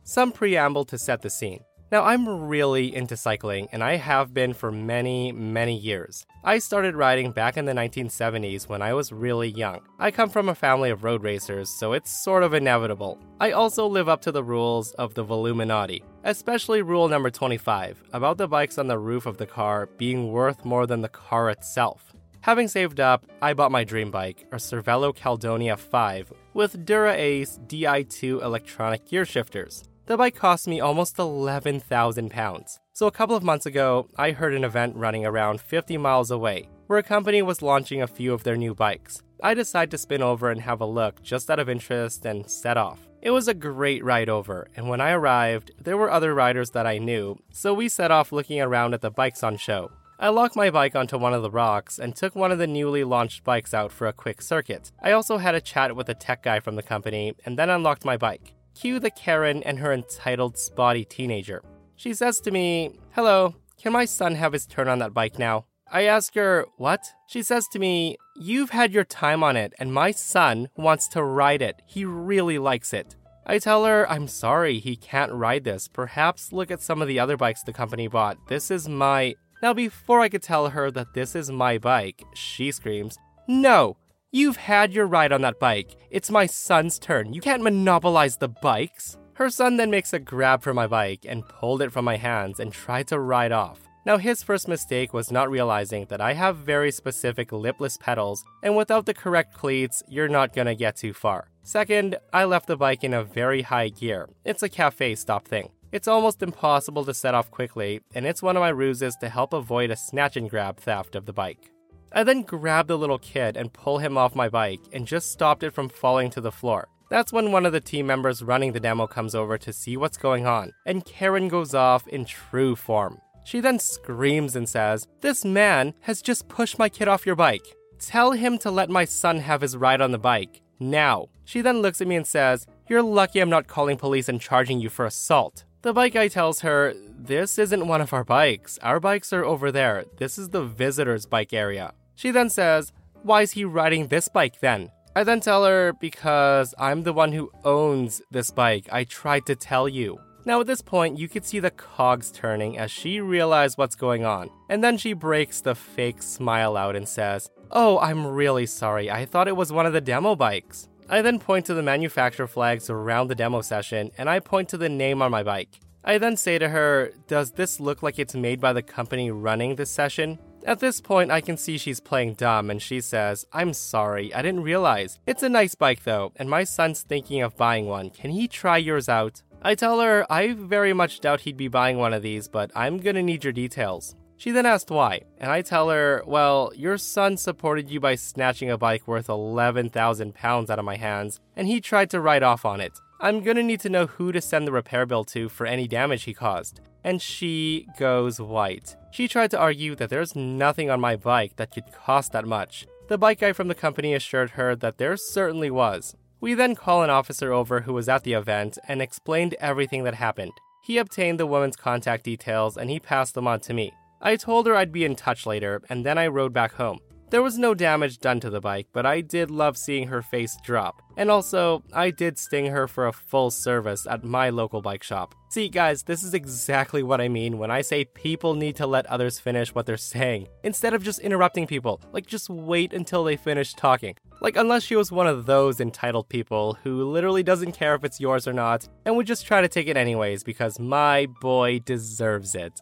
Some 0.05 0.33
preamble 0.33 0.85
to 0.87 0.99
set 0.99 1.23
the 1.23 1.31
scene. 1.31 1.65
Now, 1.93 2.05
I'm 2.05 2.49
really 2.49 2.97
into 2.97 3.19
cycling, 3.19 3.69
and 3.71 3.85
I 3.85 3.97
have 3.97 4.33
been 4.33 4.55
for 4.55 4.73
many, 4.73 5.31
many 5.31 5.77
years. 5.77 6.25
I 6.43 6.57
started 6.57 6.97
riding 6.97 7.33
back 7.33 7.59
in 7.59 7.67
the 7.67 7.75
1970s 7.75 8.67
when 8.67 8.81
I 8.81 8.95
was 8.95 9.13
really 9.13 9.51
young. 9.51 9.83
I 9.99 10.11
come 10.11 10.31
from 10.31 10.49
a 10.49 10.55
family 10.55 10.89
of 10.89 11.05
road 11.05 11.23
racers, 11.23 11.69
so 11.69 11.93
it's 11.93 12.25
sort 12.25 12.45
of 12.45 12.55
inevitable. 12.55 13.19
I 13.41 13.51
also 13.51 13.87
live 13.87 14.09
up 14.09 14.23
to 14.23 14.33
the 14.33 14.43
rules 14.43 14.93
of 14.93 15.13
the 15.13 15.23
Velominati, 15.23 16.03
especially 16.25 16.81
rule 16.81 17.09
number 17.09 17.29
25 17.29 18.03
about 18.15 18.39
the 18.39 18.49
bikes 18.49 18.79
on 18.79 18.87
the 18.87 18.99
roof 18.99 19.27
of 19.27 19.37
the 19.37 19.47
car 19.47 19.91
being 19.99 20.33
worth 20.33 20.65
more 20.65 20.87
than 20.87 21.03
the 21.03 21.11
car 21.11 21.51
itself. 21.51 22.15
Having 22.41 22.69
saved 22.69 23.01
up, 23.01 23.27
I 23.43 23.53
bought 23.53 23.71
my 23.71 23.85
dream 23.85 24.11
bike, 24.11 24.47
a 24.51 24.57
Cervelo 24.57 25.15
Caledonia 25.15 25.77
5, 25.77 26.33
with 26.55 26.87
Dura 26.87 27.13
Ace 27.13 27.61
Di2 27.67 28.43
electronic 28.43 29.07
gear 29.07 29.27
shifters. 29.27 29.85
The 30.06 30.16
bike 30.16 30.35
cost 30.35 30.66
me 30.66 30.80
almost 30.80 31.18
11,000 31.18 32.30
pounds. 32.30 32.80
So 32.92 33.06
a 33.06 33.12
couple 33.12 33.37
of 33.37 33.44
months 33.44 33.66
ago, 33.66 34.09
I 34.16 34.32
heard 34.32 34.52
an 34.52 34.64
event 34.64 34.97
running 34.97 35.25
around 35.25 35.61
50 35.61 35.97
miles 35.97 36.30
away 36.30 36.68
where 36.88 36.99
a 36.99 37.02
company 37.02 37.40
was 37.40 37.62
launching 37.62 38.02
a 38.02 38.06
few 38.06 38.35
of 38.35 38.42
their 38.42 38.56
new 38.56 38.75
bikes. 38.75 39.23
I 39.42 39.54
decided 39.54 39.92
to 39.92 39.99
spin 39.99 40.21
over 40.21 40.50
and 40.50 40.61
have 40.61 40.80
a 40.80 40.87
look 40.87 41.23
just 41.23 41.50
out 41.50 41.59
of 41.59 41.68
interest 41.68 42.26
and 42.26 42.50
set 42.50 42.76
off. 42.76 43.09
It 43.23 43.30
was 43.30 43.49
a 43.49 43.54
great 43.54 44.04
ride 44.04 44.28
over, 44.28 44.68
and 44.76 44.88
when 44.88 45.00
I 45.00 45.12
arrived, 45.12 45.71
there 45.80 45.97
were 45.97 46.11
other 46.11 46.35
riders 46.35 46.71
that 46.73 46.87
I 46.87 46.99
knew, 46.99 47.38
so 47.50 47.73
we 47.73 47.88
set 47.88 48.11
off 48.11 48.32
looking 48.32 48.61
around 48.61 48.92
at 48.92 49.00
the 49.00 49.11
bikes 49.11 49.42
on 49.42 49.56
show. 49.56 49.90
I 50.18 50.28
locked 50.28 50.54
my 50.54 50.68
bike 50.68 50.94
onto 50.94 51.16
one 51.16 51.32
of 51.32 51.42
the 51.42 51.50
rocks 51.50 51.99
and 51.99 52.14
took 52.14 52.35
one 52.35 52.52
of 52.52 52.59
the 52.59 52.66
newly 52.66 53.04
launched 53.04 53.42
bikes 53.42 53.73
out 53.73 53.90
for 53.90 54.06
a 54.06 54.12
quick 54.12 54.42
circuit. 54.42 54.92
I 55.00 55.12
also 55.12 55.38
had 55.38 55.54
a 55.54 55.61
chat 55.61 55.97
with 55.97 56.09
a 56.09 56.14
tech 56.14 56.42
guy 56.42 56.61
from 56.61 56.76
the 56.76 56.82
company 56.82 57.35
and 57.47 57.59
then 57.59 57.71
unlocked 57.71 58.04
my 58.04 58.16
bike. 58.16 58.54
Cue 58.75 58.99
the 58.99 59.11
Karen 59.11 59.62
and 59.62 59.79
her 59.79 59.93
entitled 59.93 60.59
spotty 60.59 61.05
teenager. 61.05 61.62
She 61.97 62.14
says 62.14 62.41
to 62.41 62.50
me, 62.50 62.99
Hello, 63.12 63.55
can 63.81 63.93
my 63.93 64.05
son 64.05 64.35
have 64.35 64.52
his 64.52 64.67
turn 64.67 64.88
on 64.88 64.99
that 65.00 65.14
bike 65.14 65.38
now? 65.38 65.67
I 65.91 66.05
ask 66.05 66.35
her, 66.35 66.67
What? 66.76 67.05
She 67.26 67.43
says 67.43 67.69
to 67.69 67.79
me, 67.79 68.17
You've 68.37 68.71
had 68.71 68.93
your 68.93 69.05
time 69.05 69.43
on 69.43 69.57
it, 69.57 69.75
and 69.79 69.93
my 69.93 70.11
son 70.11 70.69
wants 70.76 71.07
to 71.09 71.23
ride 71.23 71.62
it. 71.62 71.83
He 71.87 72.05
really 72.05 72.59
likes 72.59 72.93
it. 72.93 73.14
I 73.45 73.59
tell 73.59 73.85
her, 73.85 74.09
I'm 74.09 74.29
sorry, 74.29 74.79
he 74.79 74.97
can't 74.97 75.33
ride 75.33 75.64
this. 75.64 75.88
Perhaps 75.88 76.52
look 76.52 76.71
at 76.71 76.81
some 76.81 77.02
of 77.02 77.09
the 77.09 77.19
other 77.19 77.37
bikes 77.37 77.62
the 77.62 77.73
company 77.73 78.07
bought. 78.07 78.38
This 78.49 78.71
is 78.71 78.88
my. 78.88 79.35
Now, 79.62 79.75
before 79.75 80.21
I 80.21 80.29
could 80.29 80.43
tell 80.43 80.71
her 80.71 80.91
that 80.93 81.14
this 81.14 81.35
is 81.35 81.50
my 81.50 81.79
bike, 81.79 82.23
she 82.35 82.73
screams, 82.73 83.19
No, 83.49 83.97
You've 84.35 84.57
had 84.57 84.95
your 84.95 85.07
ride 85.07 85.31
on 85.31 85.43
that 85.43 85.61
bike. 85.61 85.95
It's 86.11 86.31
my 86.31 86.47
son's 86.47 86.99
turn. 86.99 87.35
You 87.35 87.43
can't 87.43 87.62
monopolize 87.62 88.39
the 88.39 88.49
bikes. 88.49 89.19
Her 89.35 89.51
son 89.51 89.77
then 89.77 89.91
makes 89.91 90.15
a 90.15 90.19
grab 90.19 90.62
for 90.62 90.73
my 90.73 90.87
bike 90.87 91.27
and 91.29 91.47
pulled 91.47 91.83
it 91.83 91.93
from 91.93 92.07
my 92.07 92.17
hands 92.17 92.59
and 92.59 92.73
tried 92.73 93.09
to 93.09 93.19
ride 93.19 93.53
off. 93.53 93.81
Now, 94.07 94.17
his 94.17 94.43
first 94.43 94.69
mistake 94.69 95.12
was 95.12 95.31
not 95.31 95.51
realizing 95.51 96.07
that 96.07 96.23
I 96.23 96.33
have 96.33 96.57
very 96.57 96.91
specific 96.91 97.51
clipless 97.51 98.01
pedals, 98.01 98.43
and 98.62 98.75
without 98.75 99.05
the 99.05 99.12
correct 99.12 99.53
cleats, 99.53 100.03
you're 100.09 100.29
not 100.29 100.55
gonna 100.55 100.75
get 100.75 100.97
too 100.97 101.12
far. 101.12 101.51
Second, 101.62 102.17
I 102.33 102.45
left 102.45 102.69
the 102.69 102.77
bike 102.79 103.05
in 103.05 103.12
a 103.12 103.23
very 103.23 103.61
high 103.61 103.91
gear. 103.91 104.31
It's 104.47 104.62
a 104.62 104.71
cafe 104.71 105.15
stop 105.15 105.47
thing. 105.47 105.73
It's 105.93 106.09
almost 106.09 106.43
impossible 106.43 107.05
to 107.05 107.12
set 107.12 107.35
off 107.35 107.51
quickly, 107.51 108.01
and 108.15 108.25
it's 108.25 108.43
one 108.43 108.57
of 108.57 108.62
my 108.62 108.71
ruses 108.71 109.15
to 109.17 109.29
help 109.29 109.53
avoid 109.53 109.91
a 109.91 109.97
snatch 109.97 110.39
and 110.39 110.49
grab 110.49 110.79
theft 110.79 111.15
of 111.15 111.27
the 111.27 111.35
bike. 111.35 111.72
I 112.14 112.25
then 112.25 112.42
grabbed 112.42 112.88
the 112.88 112.99
little 112.99 113.19
kid 113.19 113.57
and 113.57 113.73
pull 113.73 113.99
him 113.99 114.19
off 114.19 114.35
my 114.35 114.49
bike 114.49 114.81
and 114.92 115.07
just 115.07 115.33
stopped 115.33 115.62
it 115.62 115.73
from 115.73 115.88
falling 115.88 116.31
to 116.31 116.40
the 116.40 116.52
floor. 116.52 116.89
That's 117.08 117.32
when 117.32 117.52
one 117.52 117.67
of 117.67 117.73
the 117.73 117.80
team 117.80 118.06
members 118.06 118.43
running 118.43 118.73
the 118.73 118.80
demo 118.80 119.06
comes 119.06 119.34
over 119.34 119.58
to 119.58 119.73
see 119.73 119.97
what's 119.97 120.17
going 120.17 120.47
on, 120.47 120.73
and 120.87 121.04
Karen 121.04 121.49
goes 121.49 121.75
off 121.75 122.06
in 122.08 122.25
true 122.25 122.75
form. 122.75 123.21
She 123.45 123.60
then 123.60 123.78
screams 123.78 124.56
and 124.56 124.69
says, 124.69 125.06
This 125.21 125.45
man 125.45 125.95
has 126.00 126.23
just 126.23 126.49
pushed 126.49 126.78
my 126.78 126.89
kid 126.89 127.08
off 127.08 127.26
your 127.26 127.37
bike. 127.37 127.67
Tell 127.99 128.32
him 128.32 128.58
to 128.58 128.71
let 128.71 128.91
my 128.91 129.04
son 129.04 129.41
have 129.41 129.60
his 129.60 129.76
ride 129.76 130.00
on 130.00 130.13
the 130.13 130.19
bike. 130.19 130.60
Now. 130.78 131.28
She 131.45 131.60
then 131.60 131.82
looks 131.82 132.00
at 132.00 132.08
me 132.08 132.17
and 132.17 132.26
says, 132.26 132.67
You're 132.89 133.02
lucky 133.02 133.41
I'm 133.41 133.50
not 133.50 133.67
calling 133.67 133.97
police 133.97 134.28
and 134.28 134.41
charging 134.41 134.80
you 134.80 134.89
for 134.89 135.04
assault. 135.04 135.65
The 135.82 135.93
bike 135.93 136.15
guy 136.15 136.28
tells 136.28 136.60
her, 136.60 136.95
This 137.19 137.58
isn't 137.58 137.87
one 137.87 138.00
of 138.00 138.13
our 138.13 138.25
bikes. 138.25 138.78
Our 138.82 139.00
bikes 139.00 139.32
are 139.32 139.45
over 139.45 139.71
there. 139.73 140.04
This 140.17 140.39
is 140.39 140.50
the 140.50 140.65
visitor's 140.65 141.26
bike 141.26 141.52
area. 141.52 141.93
She 142.15 142.31
then 142.31 142.51
says, 142.51 142.93
Why 143.23 143.43
is 143.43 143.53
he 143.53 143.65
riding 143.65 144.09
this 144.09 144.29
bike 144.29 144.61
then? 144.61 144.91
I 145.15 145.25
then 145.25 145.41
tell 145.41 145.65
her, 145.65 145.93
Because 145.93 146.75
I'm 146.79 147.03
the 147.03 147.13
one 147.13 147.33
who 147.33 147.51
owns 147.65 148.23
this 148.31 148.51
bike. 148.51 148.89
I 148.91 149.05
tried 149.05 149.47
to 149.47 149.57
tell 149.57 149.89
you. 149.89 150.19
Now, 150.45 150.61
at 150.61 150.67
this 150.67 150.83
point, 150.83 151.19
you 151.19 151.29
could 151.29 151.45
see 151.45 151.61
the 151.61 151.71
cogs 151.71 152.33
turning 152.33 152.77
as 152.77 152.91
she 152.91 153.21
realized 153.21 153.79
what's 153.79 153.95
going 153.95 154.25
on. 154.25 154.51
And 154.69 154.83
then 154.83 154.99
she 154.99 155.13
breaks 155.13 155.61
the 155.61 155.77
fake 155.77 156.21
smile 156.21 156.77
out 156.77 156.97
and 156.97 157.09
says, 157.09 157.51
Oh, 157.71 157.99
I'm 158.01 158.27
really 158.27 158.67
sorry. 158.67 159.11
I 159.11 159.25
thought 159.25 159.49
it 159.49 159.57
was 159.57 159.73
one 159.73 159.87
of 159.87 159.93
the 159.93 160.01
demo 160.01 160.35
bikes. 160.35 160.89
I 161.09 161.23
then 161.23 161.39
point 161.39 161.67
to 161.67 161.75
the 161.75 161.83
manufacturer 161.83 162.47
flags 162.47 162.91
around 162.91 163.29
the 163.29 163.35
demo 163.35 163.61
session 163.61 164.11
and 164.19 164.29
I 164.29 164.41
point 164.41 164.69
to 164.71 164.79
the 164.79 164.89
name 164.89 165.23
on 165.23 165.31
my 165.31 165.43
bike. 165.43 165.81
I 166.05 166.19
then 166.19 166.37
say 166.37 166.59
to 166.59 166.69
her, 166.69 167.13
Does 167.29 167.53
this 167.53 167.79
look 167.79 168.03
like 168.03 168.19
it's 168.19 168.35
made 168.35 168.61
by 168.61 168.73
the 168.73 168.83
company 168.83 169.31
running 169.31 169.77
this 169.77 169.91
session? 169.91 170.39
At 170.65 170.79
this 170.79 171.01
point, 171.01 171.33
I 171.33 171.41
can 171.41 171.57
see 171.57 171.77
she's 171.77 171.99
playing 171.99 172.35
dumb 172.35 172.71
and 172.71 172.81
she 172.81 173.01
says, 173.01 173.45
I'm 173.53 173.73
sorry, 173.73 174.33
I 174.33 174.43
didn't 174.43 174.63
realize. 174.63 175.19
It's 175.27 175.43
a 175.43 175.49
nice 175.49 175.75
bike 175.75 176.05
though, 176.05 176.33
and 176.37 176.49
my 176.49 176.65
son's 176.65 177.03
thinking 177.03 177.43
of 177.43 177.57
buying 177.57 177.87
one. 177.87 178.11
Can 178.11 178.31
he 178.31 178.47
try 178.47 178.77
yours 178.77 179.09
out? 179.09 179.43
I 179.63 179.75
tell 179.75 180.01
her 180.01 180.25
I 180.31 180.53
very 180.53 180.93
much 180.93 181.21
doubt 181.21 181.41
he'd 181.41 181.57
be 181.57 181.69
buying 181.69 181.99
one 181.99 182.15
of 182.15 182.23
these, 182.23 182.47
but 182.47 182.71
I'm 182.77 182.99
gonna 182.99 183.23
need 183.23 183.43
your 183.43 183.53
details. 183.53 184.15
She 184.37 184.51
then 184.51 184.67
asked 184.67 184.91
why, 184.91 185.23
and 185.39 185.51
I 185.51 185.63
tell 185.63 185.89
her, 185.91 186.23
Well, 186.27 186.73
your 186.75 186.99
son 186.99 187.37
supported 187.37 187.91
you 187.91 188.01
by 188.01 188.17
snatching 188.17 188.71
a 188.71 188.79
bike 188.79 189.07
worth 189.07 189.29
11,000 189.29 190.35
pounds 190.35 190.71
out 190.71 190.79
of 190.79 190.85
my 190.85 190.97
hands, 190.97 191.41
and 191.57 191.69
he 191.69 191.81
tried 191.81 192.11
to 192.11 192.21
ride 192.21 192.43
off 192.43 192.65
on 192.65 192.81
it. 192.81 192.99
I'm 193.21 193.43
gonna 193.43 193.63
need 193.63 193.81
to 193.81 193.89
know 193.89 194.07
who 194.07 194.33
to 194.33 194.41
send 194.41 194.67
the 194.67 194.73
repair 194.73 195.07
bill 195.07 195.25
to 195.27 195.49
for 195.49 195.67
any 195.67 195.87
damage 195.87 196.25
he 196.25 196.35
caused 196.35 196.81
and 197.05 197.21
she 197.21 197.87
goes 197.99 198.41
white. 198.41 198.97
She 199.13 199.29
tried 199.29 199.51
to 199.51 199.59
argue 199.59 199.95
that 199.97 200.09
there's 200.09 200.35
nothing 200.35 200.89
on 200.89 200.99
my 200.99 201.17
bike 201.17 201.57
that 201.57 201.71
could 201.71 201.93
cost 201.93 202.33
that 202.33 202.47
much. 202.47 202.87
The 203.09 203.19
bike 203.19 203.41
guy 203.41 203.53
from 203.53 203.69
the 203.69 203.75
company 203.75 204.15
assured 204.15 204.51
her 204.51 204.75
that 204.77 204.97
there 204.97 205.19
certainly 205.19 205.71
was. 205.71 206.17
We 206.41 206.55
then 206.55 206.75
call 206.75 207.03
an 207.03 207.11
officer 207.11 207.53
over 207.53 207.83
who 207.83 207.93
was 207.93 208.09
at 208.09 208.25
the 208.25 208.33
event 208.33 208.79
and 208.89 209.03
explained 209.03 209.55
everything 209.61 210.05
that 210.05 210.15
happened. 210.15 210.53
He 210.83 210.97
obtained 210.97 211.39
the 211.39 211.47
woman's 211.47 211.77
contact 211.77 212.25
details 212.25 212.79
and 212.79 212.89
he 212.89 212.99
passed 212.99 213.35
them 213.35 213.47
on 213.47 213.61
to 213.61 213.75
me. 213.75 213.93
I 214.23 214.37
told 214.37 214.67
her 214.67 214.75
I'd 214.75 214.93
be 214.93 215.05
in 215.05 215.15
touch 215.15 215.47
later, 215.47 215.83
and 215.91 216.07
then 216.07 216.17
I 216.17 216.29
rode 216.29 216.53
back 216.53 216.75
home. 216.75 217.01
There 217.32 217.40
was 217.42 217.56
no 217.56 217.73
damage 217.73 218.18
done 218.18 218.40
to 218.40 218.50
the 218.50 218.60
bike, 218.60 218.88
but 218.92 219.06
I 219.06 219.23
did 219.23 219.50
love 219.50 219.78
seeing 219.78 220.08
her 220.08 220.21
face 220.21 220.54
drop. 220.62 221.00
And 221.16 221.30
also, 221.30 221.82
I 221.90 222.10
did 222.10 222.38
sting 222.38 222.66
her 222.66 222.86
for 222.86 223.06
a 223.06 223.12
full 223.14 223.50
service 223.50 224.06
at 224.06 224.23
my 224.23 224.50
local 224.50 224.82
bike 224.82 225.02
shop. 225.02 225.34
See, 225.49 225.71
guys, 225.71 226.02
this 226.02 226.23
is 226.23 226.34
exactly 226.34 227.02
what 227.02 227.23
I 227.23 227.28
mean 227.28 227.56
when 227.56 227.71
I 227.71 227.80
say 227.80 228.04
people 228.04 228.52
need 228.52 228.76
to 228.76 228.86
let 228.86 229.06
others 229.06 229.38
finish 229.38 229.75
what 229.75 229.86
they're 229.86 229.97
saying, 229.97 230.49
instead 230.62 230.92
of 230.92 231.04
just 231.04 231.21
interrupting 231.21 231.66
people. 231.66 232.02
Like, 232.12 232.26
just 232.26 232.50
wait 232.50 232.92
until 232.92 233.25
they 233.25 233.38
finish 233.38 233.73
talking. 233.73 234.14
Like, 234.42 234.58
unless 234.58 234.82
she 234.82 234.97
was 234.97 235.10
one 235.10 235.26
of 235.26 235.47
those 235.47 235.80
entitled 235.80 236.28
people 236.28 236.76
who 236.84 237.10
literally 237.10 237.42
doesn't 237.42 237.73
care 237.73 237.95
if 237.95 238.04
it's 238.04 238.21
yours 238.21 238.47
or 238.47 238.52
not, 238.52 238.86
and 239.06 239.16
would 239.16 239.26
just 239.26 239.47
try 239.47 239.62
to 239.62 239.68
take 239.68 239.88
it 239.88 239.97
anyways 239.97 240.45
because 240.45 240.78
my 240.78 241.26
boy 241.40 241.78
deserves 241.78 242.54
it. 242.54 242.78